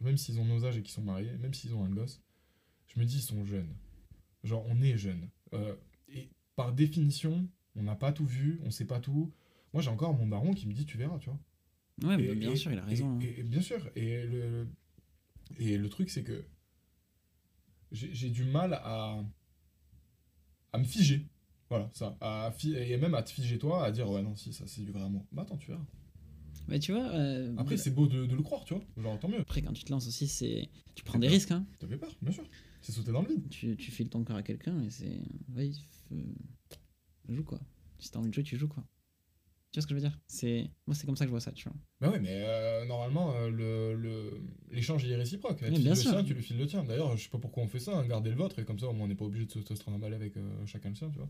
[0.00, 2.22] même s'ils ont nos âges et qu'ils sont mariés, même s'ils ont un gosse,
[2.86, 3.74] je me dis, ils sont jeunes.
[4.48, 5.28] Genre, on est jeunes.
[5.52, 5.74] Euh,
[6.08, 9.32] et par définition, on n'a pas tout vu, on sait pas tout.
[9.74, 11.38] Moi, j'ai encore mon baron qui me dit, tu verras, tu vois.
[12.16, 13.10] Ouais, Et- bien et- sûr, il a et- raison.
[13.16, 13.18] hein.
[13.20, 13.90] Et, bien sûr.
[13.94, 14.66] Et le,
[15.58, 16.44] et le truc, c'est que
[17.92, 19.22] j'ai du mal à,
[20.72, 21.26] à me figer.
[21.70, 22.16] Voilà, ça.
[22.20, 24.90] À et même à te figer toi, à dire, ouais, non, si, ça, c'est du
[24.92, 25.26] vrai amour.
[25.32, 25.84] Bah attends, tu verras.
[26.66, 28.84] Mais tu vois, euh, Après, c'est beau de, de le croire, tu vois.
[28.96, 29.40] Genre, tant mieux.
[29.40, 31.50] après, quand tu te lances aussi, c'est tu prends des risques.
[31.50, 31.66] Hein.
[31.80, 32.44] Fait peur, bien sûr.
[32.80, 33.48] C'est sauter dans le vide.
[33.50, 35.20] Tu, tu files ton cœur à quelqu'un et c'est.
[35.48, 36.24] Vas-y, f-
[37.28, 37.60] joue quoi.
[37.98, 38.84] Si t'as envie de jouer, tu joues quoi.
[39.70, 40.18] Tu vois ce que je veux dire?
[40.26, 41.76] C'est Moi, c'est comme ça que je vois ça, tu vois.
[42.00, 45.58] Bah ouais, mais euh, normalement, euh, le- le- l'échange il est réciproque.
[45.62, 46.10] Oui, file bien le sûr.
[46.12, 46.84] sien, tu lui files le tien.
[46.84, 48.86] D'ailleurs, je sais pas pourquoi on fait ça, hein, garder le vôtre, et comme ça,
[48.86, 51.10] au moins, on n'est pas obligé de se, se trimballer avec euh, chacun le sien,
[51.10, 51.28] tu vois.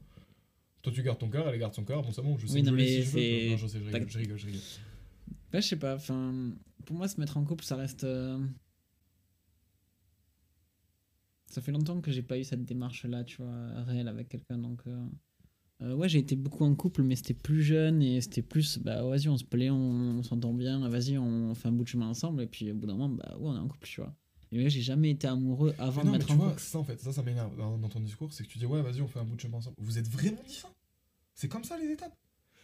[0.83, 2.03] Toi, tu gardes ton cœur, elle garde son cœur.
[2.03, 4.09] Bon, c'est bon, je sais Oui, non, mais si c'est- Non, je sais, je rigole,
[4.09, 4.61] je rigole, je rigole.
[5.51, 6.53] Bah, je sais pas, enfin.
[6.85, 8.05] Pour moi, se mettre en couple, ça reste.
[11.51, 14.81] Ça fait longtemps que j'ai pas eu cette démarche-là, tu vois, réelle avec quelqu'un, donc.
[14.87, 15.07] euh,
[15.81, 19.03] euh, ouais, j'ai été beaucoup en couple, mais c'était plus jeune et c'était plus, bah
[19.05, 19.77] vas-y, on se plaît, on,
[20.19, 22.87] on s'entend bien, vas-y, on fait un bout de chemin ensemble, et puis au bout
[22.87, 24.13] d'un moment, bah ouais, on est en couple, tu vois.
[24.51, 26.49] Et ouais, j'ai jamais été amoureux avant Mais non, de mais mettre tu en vois,
[26.51, 26.61] couple.
[26.63, 28.83] ça en fait, ça, ça m'énerve dans, dans ton discours, c'est que tu dis, ouais,
[28.83, 29.77] vas-y, on fait un bout de chemin ensemble.
[29.79, 30.69] Vous êtes vraiment ça
[31.35, 32.15] C'est comme ça les étapes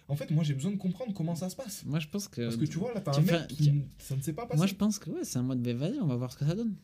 [0.08, 1.84] En fait, moi, j'ai besoin de comprendre comment ça se passe.
[1.84, 2.42] Moi, je pense que.
[2.42, 3.70] Parce que tu vois, là, t'as un mec qui.
[3.98, 4.56] Ça ne s'est pas passé.
[4.58, 6.44] Moi, je pense que ouais, c'est un mode, bah, vas-y, on va voir ce que
[6.46, 6.74] ça donne.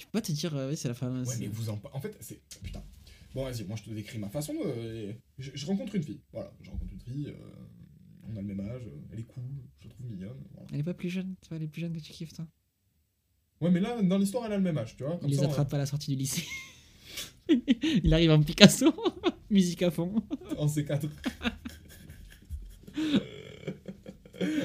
[0.00, 1.22] Tu peux pas te dire, euh, oui, c'est la femme.
[1.26, 2.40] Ouais, mais vous en En fait, c'est.
[2.62, 2.82] Putain.
[3.34, 4.54] Bon, vas-y, moi je te décris ma façon.
[4.54, 6.22] de- Je, je rencontre une fille.
[6.32, 7.26] Voilà, je rencontre une fille.
[7.28, 7.34] euh,
[8.26, 8.80] On a le même âge.
[8.86, 9.42] euh, Elle est cool.
[9.80, 10.42] Je la trouve mignonne.
[10.54, 10.66] voilà.
[10.72, 12.46] Elle est pas plus jeune, tu vois, elle est plus jeune que tu kiffes, toi.
[13.60, 15.18] Ouais, mais là, dans l'histoire, elle a le même âge, tu vois.
[15.18, 16.46] Comme Il les ça, on- attrape à la sortie du lycée.
[18.04, 18.94] Il arrive en Picasso,
[19.50, 20.14] musique à fond.
[20.56, 21.10] en C4.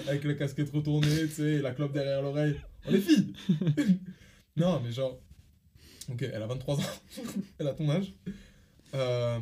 [0.08, 2.56] Avec la casquette retournée, tu sais, et la clope derrière l'oreille.
[2.88, 3.34] On est filles
[4.56, 5.20] Non, mais genre.
[6.10, 6.84] Ok, elle a 23 ans.
[7.60, 8.14] elle a ton âge.
[8.94, 9.40] Euh,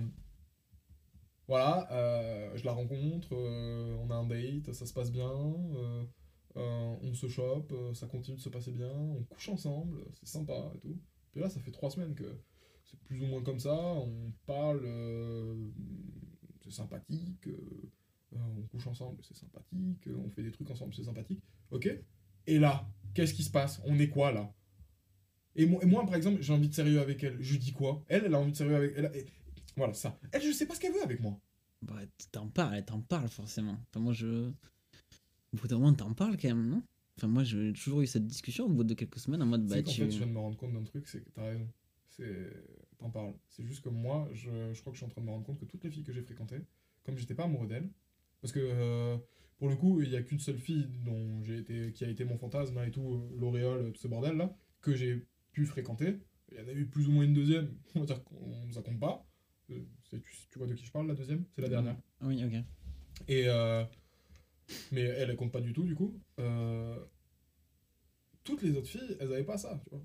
[1.47, 5.29] Voilà, euh, je la rencontre, euh, on a un date, ça se passe bien,
[6.55, 10.79] on se chope, ça continue de se passer bien, on couche ensemble, c'est sympa et
[10.79, 10.97] tout.
[11.31, 12.39] Puis là, ça fait trois semaines que
[12.85, 14.87] c'est plus ou moins comme ça, on parle,
[16.63, 17.49] c'est sympathique,
[18.31, 21.89] on couche ensemble, c'est sympathique, on fait des trucs ensemble, c'est sympathique, ok?
[22.47, 23.81] Et là, qu'est-ce qui se passe?
[23.85, 24.53] On est quoi là?
[25.55, 27.71] Et moi, et moi, par exemple, j'ai envie de sérieux avec elle, je lui dis
[27.73, 28.03] quoi?
[28.07, 29.11] Elle, elle a envie de sérieux avec elle.
[29.15, 29.25] et-
[29.75, 30.19] voilà, ça.
[30.31, 31.39] Elle, je sais pas ce qu'elle veut avec moi.
[31.81, 31.99] Bah,
[32.31, 33.77] t'en parles, elle t'en parle forcément.
[33.89, 34.49] Enfin, moi, je.
[35.53, 36.83] Au bout d'un moment, t'en parles quand même, non?
[37.17, 39.81] Enfin, moi, j'ai toujours eu cette discussion au bout de quelques semaines en mode, bah,
[39.81, 40.01] tu.
[40.01, 41.67] fait, je viens de me rendre compte d'un truc, c'est que t'as raison.
[42.09, 42.51] C'est.
[42.99, 43.33] T'en parles.
[43.49, 45.45] C'est juste que moi, je, je crois que je suis en train de me rendre
[45.45, 46.61] compte que toutes les filles que j'ai fréquentées,
[47.03, 47.89] comme j'étais pas amoureux d'elles,
[48.41, 49.17] parce que euh,
[49.57, 52.23] pour le coup, il y a qu'une seule fille dont j'ai été, qui a été
[52.23, 56.19] mon fantasme et tout, euh, l'auréole, tout ce bordel là, que j'ai pu fréquenter.
[56.51, 58.81] Il y en a eu plus ou moins une deuxième, on va dire qu'on ça
[58.81, 59.25] compte pas.
[59.71, 59.79] Euh,
[60.09, 61.45] c'est- tu, tu vois de qui je parle, la deuxième?
[61.55, 61.97] C'est la dernière.
[62.21, 62.53] Oui, ok.
[63.27, 63.85] Et euh,
[64.91, 66.19] mais elle, elle compte pas du tout, du coup.
[66.39, 66.97] Euh,
[68.43, 70.03] toutes les autres filles, elles avaient pas ça, tu vois.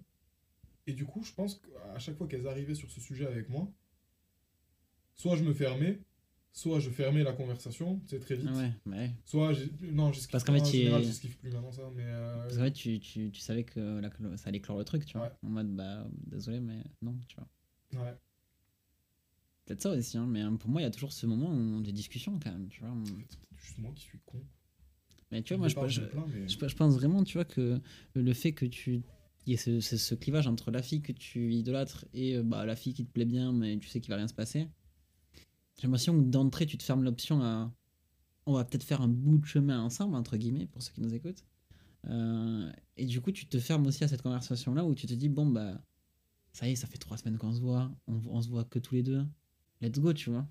[0.86, 3.70] Et du coup, je pense qu'à chaque fois qu'elles arrivaient sur ce sujet avec moi,
[5.14, 6.00] soit je me fermais,
[6.58, 8.50] soit je fermais la conversation, c'est très vite.
[8.50, 9.12] Ouais, ouais.
[9.24, 9.52] Soit
[9.92, 11.02] non, j'esquive Parce qu'en fait, général,
[11.40, 14.48] plus maintenant ça, mais euh, Parce qu'en fait, tu, tu, tu savais que la- ça
[14.48, 15.26] allait clore le truc, tu vois.
[15.28, 15.32] Ouais.
[15.44, 18.04] En mode, bah, désolé, mais non, tu vois.
[18.04, 18.14] ouais.
[19.66, 21.80] Peut-être ça aussi, hein, mais euh, pour moi, il y a toujours ce moment où
[21.80, 22.92] des discussions quand même, tu vois.
[23.04, 24.40] C'est peut-être juste moi qui suis con.
[25.30, 27.44] Mais tu vois, moi, je, je, de plein, mais- je, je pense vraiment, tu vois,
[27.44, 27.80] que
[28.14, 29.02] le fait que tu.
[29.46, 32.42] Il y ait ce, ce, ce clivage entre la fille que tu idolâtres et euh,
[32.42, 34.68] bah, la fille qui te plaît bien, mais tu sais qu'il va rien se passer.
[35.78, 37.72] J'ai l'impression que d'entrée, tu te fermes l'option à
[38.48, 41.14] on va peut-être faire un bout de chemin ensemble, entre guillemets, pour ceux qui nous
[41.14, 41.44] écoutent.
[42.08, 45.28] Euh, et du coup, tu te fermes aussi à cette conversation-là où tu te dis,
[45.28, 45.78] bon, bah,
[46.52, 48.94] ça y est, ça fait trois semaines qu'on se voit, on, se voit que tous
[48.94, 49.22] les deux.
[49.82, 50.48] Let's go, tu vois.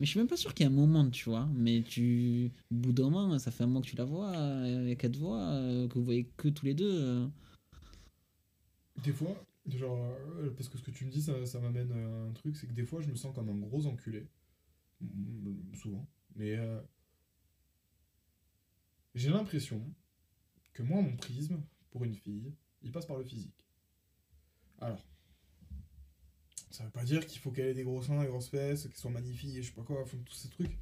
[0.00, 1.46] Mais je suis même pas sûr qu'il y ait un moment, tu vois.
[1.54, 5.18] Mais tu, au bout ça fait un mois que tu la vois, euh, qu'elle te
[5.18, 7.28] voit, euh, que vous voyez que tous les deux.
[9.04, 9.36] Des fois,
[9.68, 10.16] genre,
[10.56, 12.72] parce que ce que tu me dis, ça, ça m'amène à un truc, c'est que
[12.72, 14.26] des fois, je me sens comme un gros enculé.
[15.00, 16.06] Mm, Souvent.
[16.36, 16.80] Mais euh,
[19.14, 19.82] j'ai l'impression
[20.74, 23.66] que moi, mon prisme, pour une fille, il passe par le physique.
[24.80, 25.04] Alors,
[26.70, 28.96] ça veut pas dire qu'il faut qu'elle ait des gros seins, des grosses fesses, qu'elle
[28.96, 30.76] soit magnifique, je sais pas quoi, tous ces trucs.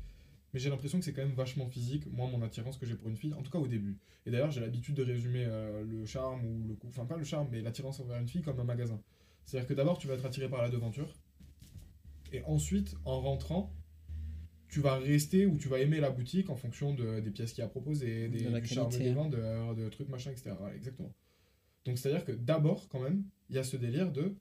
[0.54, 3.08] Mais j'ai l'impression que c'est quand même vachement physique, moi, mon attirance que j'ai pour
[3.08, 3.98] une fille, en tout cas au début.
[4.26, 7.24] Et d'ailleurs, j'ai l'habitude de résumer euh, le charme, ou le coup, enfin pas le
[7.24, 9.00] charme, mais l'attirance envers une fille comme un magasin.
[9.44, 11.14] C'est-à-dire que d'abord, tu vas être attiré par la devanture,
[12.32, 13.72] et ensuite, en rentrant,
[14.72, 17.60] tu vas rester ou tu vas aimer la boutique en fonction de- des pièces qu'il
[17.62, 20.52] y a proposées, des, De la du charme qualité, des vendeurs, de trucs machin, etc.
[20.58, 21.12] Voilà, exactement.
[21.84, 24.34] Donc c'est-à-dire que d'abord, quand même, il y a ce délire de.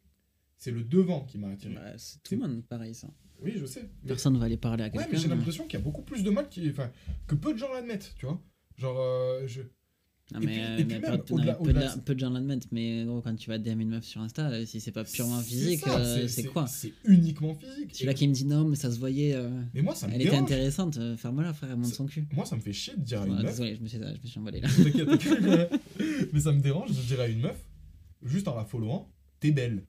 [0.58, 1.74] C'est le devant qui m'a attiré.
[1.76, 3.10] Bah, c'est tout le monde pareil, ça.
[3.42, 3.90] Oui, je sais.
[4.04, 5.10] Mais, Personne va aller parler à ouais, quelqu'un.
[5.12, 6.92] mais j'ai mais- l'impression qu'il y a beaucoup plus de mal qui, enfin,
[7.28, 8.42] que peu de gens l'admettent, tu vois.
[8.78, 9.64] Genre, euh, je.
[10.34, 11.80] Non, Et mais, puis- euh, et mais puis pas- même, non, au-delà- mais peu, de,
[11.80, 14.50] de- peu de gens l'admettent, mais gros, quand tu vas DM une meuf sur Insta,
[14.50, 16.68] euh, si c'est pas purement physique, euh, c'est quoi?
[16.68, 17.94] C'est uniquement physique.
[17.94, 20.22] Celui-là qui me dit non, mais ça se voyait, euh, Mais moi, ça me elle
[20.22, 20.44] était dérange.
[20.44, 22.26] intéressante, euh, ferme-la, frère, elle monte son cul.
[22.32, 23.46] Moi, ça me fait chier de dire à une meuf.
[23.46, 24.70] désolé, je me suis, je me suis emballé là.
[26.34, 27.58] Mais ça me dérange de dire à une meuf,
[28.24, 29.84] juste en la followant, t'es belle.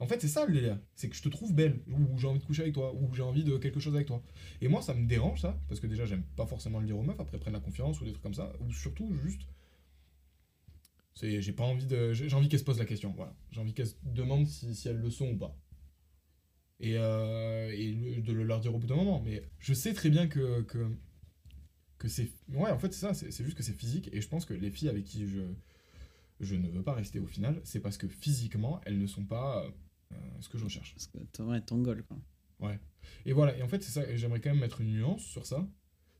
[0.00, 0.78] En fait, c'est ça le délire.
[0.94, 3.22] C'est que je te trouve belle, ou j'ai envie de coucher avec toi, ou j'ai
[3.22, 4.22] envie de quelque chose avec toi.
[4.60, 7.02] Et moi, ça me dérange ça, parce que déjà, j'aime pas forcément le dire aux
[7.02, 9.40] meufs, après, prennent la confiance ou des trucs comme ça, ou surtout, juste.
[11.18, 12.12] C'est J'ai pas envie de.
[12.12, 13.34] J'ai envie qu'elles se posent la question, voilà.
[13.50, 15.56] J'ai envie qu'elles se demandent si, si elles le sont ou pas.
[16.78, 19.20] Et, euh, et de le leur dire au bout d'un moment.
[19.20, 20.62] Mais je sais très bien que.
[20.62, 20.86] que
[21.98, 24.28] que c'est ouais en fait c'est ça c'est c'est juste que c'est physique et je
[24.28, 25.40] pense que les filles avec qui je
[26.38, 29.66] je ne veux pas rester au final c'est parce que physiquement elles ne sont pas
[30.12, 32.72] euh, ce que je recherche Parce que toi, ouais, ton goal, quoi.
[33.26, 35.44] et voilà et en fait c'est ça et j'aimerais quand même mettre une nuance sur
[35.44, 35.68] ça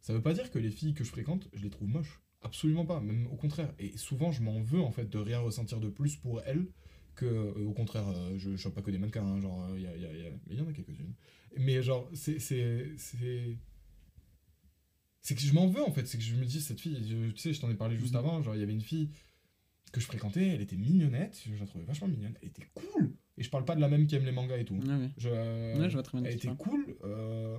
[0.01, 2.87] ça veut pas dire que les filles que je fréquente je les trouve moches absolument
[2.87, 5.89] pas même au contraire et souvent je m'en veux en fait de rien ressentir de
[5.89, 6.67] plus pour elles
[7.17, 9.87] que euh, au contraire euh, je chope pas que des mannequins hein, genre il y,
[9.87, 11.15] a, y a- y a- mais il y en a quelques-unes
[11.57, 12.95] mais genre c'est c'est
[15.35, 17.39] que je m'en veux en fait c'est que je me dis cette fille je- tu
[17.39, 18.19] sais je t'en ai parlé juste Mhm.
[18.21, 19.11] avant genre il y avait une fille
[19.93, 23.43] que je fréquentais elle était mignonnette je la trouvais vachement mignonne elle était cool et
[23.43, 25.11] je parle pas de la même qui aime les mangas et tout Ouais, ouais.
[25.17, 25.29] je,
[25.79, 26.97] Ouais, je vois très bien elle était cool.
[27.05, 27.59] euh,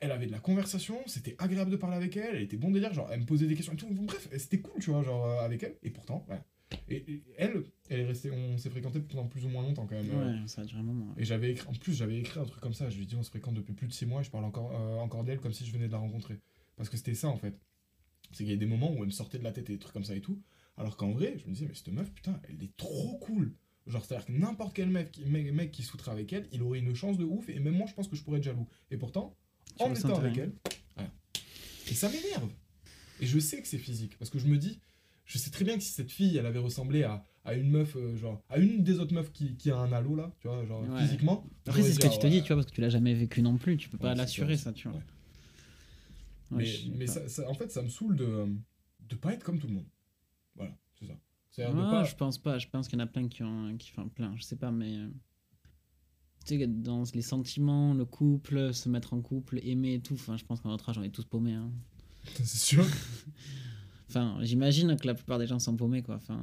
[0.00, 0.98] elle avait de la conversation.
[1.06, 2.36] C'était agréable de parler avec elle.
[2.36, 2.92] Elle était bon délire.
[2.94, 3.88] Genre, elle me posait des questions et tout.
[3.90, 5.76] Bref, c'était cool, tu vois, genre, euh, avec elle.
[5.82, 6.40] Et pourtant, ouais.
[6.90, 8.30] Et, et elle, elle est restée.
[8.30, 10.10] On s'est fréquenté pendant plus ou moins longtemps quand même.
[10.10, 11.06] euh, Ouais, ça a duré un moment.
[11.14, 11.22] ouais.
[11.22, 12.90] Et j'avais écrit, en plus, j'avais écrit un truc comme ça.
[12.90, 14.44] Je lui ai dit, on se fréquente depuis plus de 6 mois et je parle
[14.44, 16.38] encore, euh, encore d'elle comme si je venais de la rencontrer.
[16.76, 17.58] Parce que c'était ça, en fait.
[18.32, 19.78] C'est qu'il y a des moments où elle me sortait de la tête et des
[19.78, 20.38] trucs comme ça et tout.
[20.76, 23.52] Alors qu'en vrai, je me disais, mais cette meuf, putain, elle est trop cool.
[23.86, 26.62] Genre, c'est-à-dire que n'importe quel mec, qui- mec, mec qui se foutrait avec elle, il
[26.62, 27.48] aurait une chance de ouf.
[27.48, 28.68] Et même moi, je pense que je pourrais être jaloux.
[28.90, 29.34] Et pourtant,
[29.78, 30.52] en étant avec elle,
[30.96, 31.10] voilà.
[31.90, 32.50] Et ça m'énerve.
[33.20, 34.16] Et je sais que c'est physique.
[34.18, 34.80] Parce que je me dis,
[35.24, 37.96] je sais très bien que si cette fille, elle avait ressemblé à, à une meuf,
[37.96, 40.64] euh, genre, à une des autres meufs qui, qui a un halo là, tu vois,
[40.64, 41.00] genre, Ouais.
[41.02, 41.44] physiquement.
[41.66, 42.30] Après, c'est ce que ah tu te ouais.
[42.30, 44.14] dis, tu vois, parce que tu l'as jamais vécu non plus, tu peux pas Ouais,
[44.14, 44.98] l'assurer, ça tu vois.
[46.50, 46.64] Ouais.
[46.64, 48.46] Ouais, mais ça, ça- en fait, ça me saoule de
[49.08, 49.86] de pas être comme tout le monde.
[50.54, 51.14] Voilà, c'est ça.
[51.72, 52.58] Pas- je pense pas.
[52.58, 54.34] Je pense qu'il y en a plein qui ont, qui font plein.
[54.36, 55.08] Je sais pas, mais euh,
[56.44, 60.14] tu sais, dans les sentiments, le couple, se mettre en couple, aimer et tout.
[60.14, 61.54] Enfin, je pense qu'à notre âge, on est tous paumés.
[61.54, 61.70] hein.
[62.36, 62.84] c'est sûr.
[64.10, 66.14] Enfin, j'imagine que la plupart des gens sont paumés, quoi.
[66.16, 66.40] Enfin,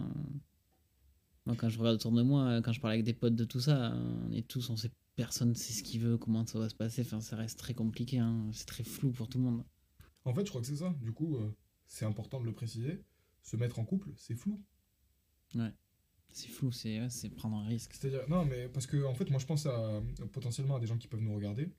[1.48, 3.60] moi, quand je regarde autour de moi, quand je parle avec des potes de tout
[3.60, 3.92] ça,
[4.28, 7.02] on est tous, on sait personne sait ce qu'il veut, comment ça va se passer.
[7.02, 8.20] Enfin, ça reste très compliqué.
[8.20, 8.48] hein.
[8.52, 9.64] C'est très flou pour tout le monde.
[10.26, 10.94] En fait, je crois que c'est ça.
[11.02, 11.56] Du coup, euh,
[11.88, 13.02] c'est important de le préciser.
[13.42, 14.62] Se mettre en couple, c'est flou.
[16.36, 17.00] C'est flou, c'est
[17.38, 17.94] prendre un risque.
[17.94, 20.98] C'est-à-dire, non, mais parce que, en fait, moi, je pense à, potentiellement à des gens
[20.98, 21.70] qui peuvent nous regarder.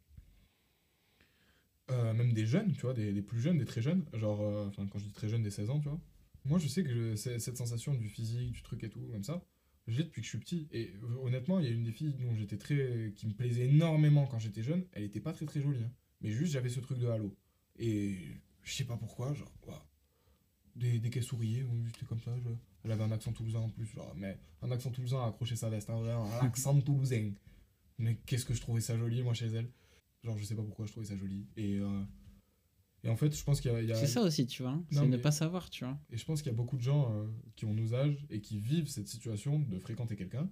[1.91, 4.07] Euh, même des jeunes, tu vois, des, plus jeunes, des très jeunes.
[4.15, 6.01] Genre, euh, quand je dis très jeunes, des 16 ans, tu vois.
[6.47, 9.45] Moi, je sais que cette sensation du physique, du truc et tout, comme ça,
[9.89, 10.69] je l'ai depuis que je suis petit.
[10.73, 13.13] Et euh, honnêtement, il y a une des filles dont j'étais très.
[13.15, 14.87] qui me plaisait énormément quand j'étais jeune.
[14.93, 15.93] Elle était pas très très jolie, hein.
[16.23, 17.37] Mais juste, j'avais ce truc de halo.
[17.79, 18.17] Et
[18.63, 19.77] je sais pas pourquoi, genre, waouh.
[20.77, 21.67] Dès, dès qu'elle souriait,
[22.09, 22.35] comme ça.
[22.43, 22.49] je-
[22.87, 25.69] Elle avait un accent toulousain en plus, genre, mais un accent toulousain à accrocher sa
[25.69, 27.33] veste, un vrai, un accent toulousain.
[27.99, 29.69] Mais qu'est-ce que je trouvais ça joli, moi, chez elle.
[30.23, 31.47] Genre, je sais pas pourquoi je trouvais ça joli.
[31.57, 32.03] Et, euh,
[33.03, 33.97] et en fait, je pense qu'il y a.
[33.97, 34.81] C'est ça aussi, tu vois.
[34.91, 35.99] C'est ne pas savoir, tu vois.
[36.11, 37.27] et je pense qu'il y a beaucoup de gens euh,
[37.57, 40.49] qui ont nos âges et qui vivent cette situation de fréquenter quelqu'un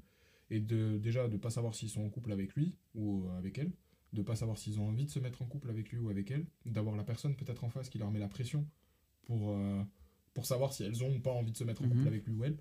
[0.51, 3.59] et de déjà de pas savoir s'ils sont en couple avec lui ou euh, avec
[3.59, 3.70] elle,
[4.12, 6.30] de pas savoir s'ils ont envie de se mettre en couple avec lui ou avec
[6.30, 8.66] elle, d'avoir la personne peut-être en face qui leur met la pression
[9.22, 9.82] pour, euh,
[10.35, 12.07] pour savoir si elles ont ou pas envie de se mettre en couple Mhm.
[12.09, 12.57] avec lui ou elle.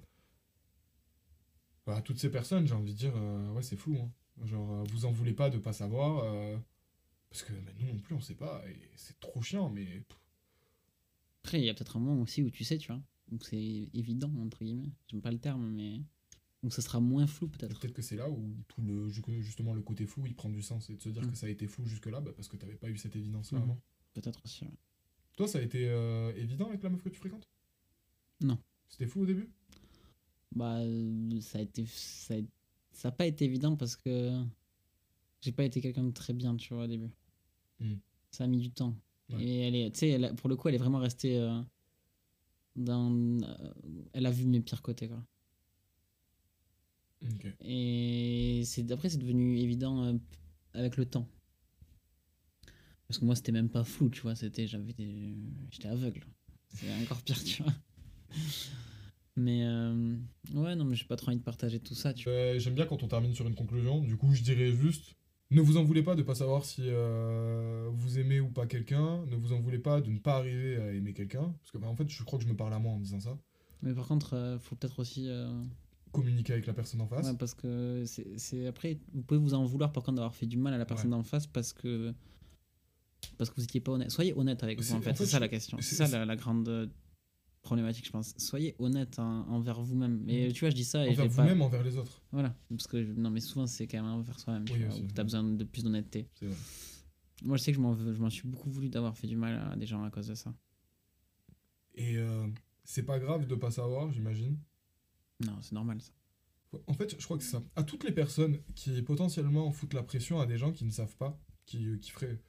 [1.86, 3.98] Bah, toutes ces personnes, j'ai envie de dire, euh, ouais, c'est flou.
[3.98, 4.12] hein.
[4.46, 6.58] Genre, euh, vous en voulez pas de pas savoir, euh,
[7.30, 10.04] parce que bah, nous non plus, on sait pas, et c'est trop chiant, mais
[11.44, 13.02] Après, il y a peut-être un moment aussi où tu sais, tu vois,
[13.32, 14.92] où c'est évident, entre guillemets.
[15.10, 16.02] J'aime pas le terme, mais
[16.64, 17.78] où ça sera moins flou, peut-être.
[17.80, 20.62] peut-être que c'est là où tout le, ju- justement le côté flou, il prend du
[20.62, 21.32] sens, et de se dire Mhm.
[21.32, 23.64] que ça a été flou jusque-là, bah, parce que t'avais pas eu cette évidence-là Mhm.
[23.66, 23.82] avant.
[24.14, 24.72] Peut-être aussi, ouais.
[25.36, 27.50] Toi, ça a été euh, évident avec la meuf que tu fréquentes?
[28.44, 28.60] Non.
[28.90, 29.50] C'était flou au début?
[30.56, 31.86] Bah, euh, ça a été.
[31.88, 32.38] Ça a,
[32.92, 34.44] ça a pas été évident parce que
[35.42, 37.10] j'ai pas été quelqu'un de très bien, tu vois, au début.
[37.80, 37.96] Hmm.
[38.30, 38.96] Ça a mis du temps.
[39.30, 39.44] Ouais.
[39.44, 41.62] Et elle est, tu sais, pour le coup, elle est vraiment restée euh,
[42.76, 43.12] dans.
[43.42, 43.74] euh,
[44.14, 45.26] elle a vu mes pires côtés, quoi.
[47.62, 50.14] Et c'est après, c'est devenu évident euh,
[50.74, 51.28] avec le temps.
[53.08, 54.36] Parce que moi, c'était même pas flou, tu vois.
[54.36, 55.34] C'était, j'avais des,
[55.72, 56.26] j'étais aveugle.
[56.68, 57.74] C'est encore pire, tu vois.
[59.36, 60.16] Mais euh,
[60.54, 62.30] ouais, non, mais j'ai pas trop envie de partager tout ça, tu.
[62.30, 64.00] Euh, J'aime bien quand on termine sur une conclusion.
[64.02, 65.16] Du coup, je dirais juste
[65.50, 69.26] ne vous en voulez pas de pas savoir si euh, vous aimez ou pas quelqu'un.
[69.26, 71.54] Ne vous en voulez pas de ne pas arriver à aimer quelqu'un.
[71.62, 73.20] Parce que, bah, en fait, je crois que je me parle à moi en disant
[73.20, 73.36] ça.
[73.82, 75.28] Mais par contre, euh, faut peut-être aussi.
[76.12, 77.26] Communiquer avec la personne en face.
[77.26, 80.58] ouais, parce que c'est, après, vous pouvez vous en vouloir par contre d'avoir fait du
[80.58, 81.18] mal à la personne Ouais.
[81.18, 82.14] d'en face parce que
[83.40, 84.12] parce que vous étiez pas honnête.
[84.12, 85.10] Soyez honnête avec vous en fait.
[85.10, 85.80] en c'est ça la question.
[85.82, 86.92] C'est ça la, la grande
[87.64, 88.34] problématique, je pense.
[88.38, 90.24] Soyez honnête en- envers vous-même.
[90.30, 90.54] Et Mhm.
[90.54, 91.42] tu vois, je dis ça et envers j'ai pas.
[91.44, 92.22] vous-même, envers les autres.
[92.32, 94.66] Voilà, parce que je- non, mais souvent c'est quand même envers soi-même.
[94.66, 95.08] tu Oui, oui.
[95.16, 96.30] t'as besoin de plus d'honnêteté.
[96.36, 96.56] C'est vrai.
[97.44, 99.36] Moi, je sais que je m'en veux- je m'en suis beaucoup voulu d'avoir fait du
[99.36, 100.54] mal à des gens à cause de ça.
[101.96, 102.48] Et euh,
[102.84, 104.58] c'est pas grave de pas savoir, j'imagine.
[105.46, 106.12] Non, c'est normal ça.
[106.88, 107.64] En fait, je crois que c'est ça.
[107.76, 111.16] À toutes les personnes qui potentiellement foutent la pression à des gens qui ne savent
[111.18, 112.42] pas, qui, qui feraient.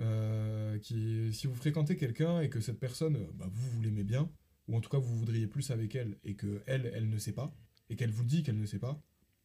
[0.00, 4.04] Euh, qui, si vous fréquentez quelqu'un et que cette personne, euh, bah, vous, vous l'aimez
[4.04, 4.30] bien,
[4.68, 7.32] ou en tout cas vous voudriez plus avec elle, et que elle, elle ne sait
[7.32, 7.54] pas,
[7.90, 9.00] et qu'elle vous dit qu'elle ne sait pas,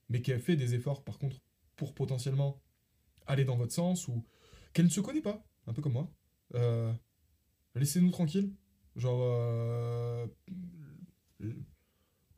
[0.09, 1.37] mais qu'elle fait des efforts par contre
[1.75, 2.61] pour potentiellement
[3.27, 4.23] aller dans votre sens, ou
[4.73, 6.11] qu'elle ne se connaît pas, un peu comme moi,
[6.55, 6.91] euh,
[7.75, 8.51] laissez-nous tranquilles.
[8.95, 9.21] Genre.
[9.21, 10.25] euh,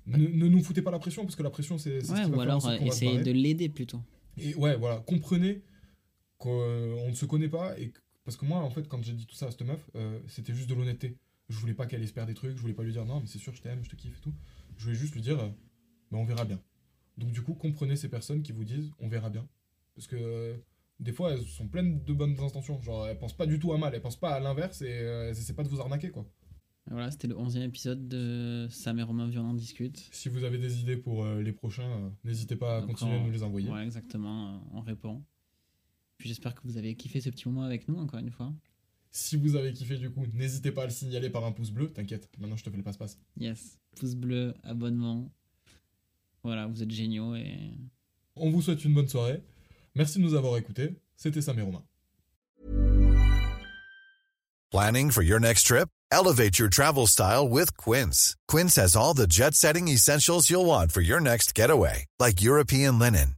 [0.06, 2.02] ne, ne nous foutez pas la pression, parce que la pression, c'est.
[2.02, 3.24] c'est ce Ouais, qui ou alors barrer.
[3.24, 4.02] de l'aider plutôt.
[4.38, 5.62] Et ouais, voilà, comprenez
[6.42, 7.78] qu'on ne se connaît pas.
[7.80, 7.94] Et
[8.26, 10.54] parce que moi, en fait, quand j'ai dit tout ça à cette meuf, euh, c'était
[10.54, 11.18] juste de l'honnêteté.
[11.50, 13.40] Je voulais pas qu'elle espère des trucs, je voulais pas lui dire non, mais c'est
[13.40, 14.34] sûr, je t'aime, je te kiffe et tout.
[14.78, 15.50] Je voulais juste lui dire, euh,
[16.12, 16.62] bah, on verra bien.
[17.18, 19.48] Donc, du coup, comprenez ces personnes qui vous disent, on verra bien.
[19.96, 20.58] Parce que euh,
[21.00, 22.82] des fois, elles sont pleines de bonnes intentions.
[22.82, 25.30] Genre, elles pensent pas du tout à mal, elles pensent pas à l'inverse et euh,
[25.30, 26.26] elles essaient pas de vous arnaquer, quoi.
[26.90, 30.10] Voilà, c'était le 11e épisode de Sam et Romain Violent discute.
[30.12, 33.16] Si vous avez des idées pour euh, les prochains, euh, n'hésitez pas à Après, continuer
[33.16, 33.70] à nous les envoyer.
[33.70, 35.24] Ouais, exactement, euh, on répond.
[36.22, 38.54] Puis j'espère que vous avez kiffé ce petit moment avec nous, encore une fois.
[39.10, 41.90] Si vous avez kiffé, du coup, n'hésitez pas à le signaler par un pouce bleu.
[41.90, 43.18] T'inquiète, maintenant je te fais le passe-passe.
[43.40, 45.32] Yes, pouce bleu, abonnement.
[46.44, 47.72] Voilà, vous êtes géniaux et
[48.36, 49.42] On vous souhaite une bonne soirée.
[49.96, 50.94] Merci de nous avoir écoutés.
[51.18, 51.84] C'était Sam et Romain.
[54.70, 55.90] Planning for your next trip?
[56.12, 58.36] Elevate your travel style with Quince.
[58.48, 63.00] Quince has all the jet setting essentials you'll want for your next getaway, like European
[63.00, 63.38] linen,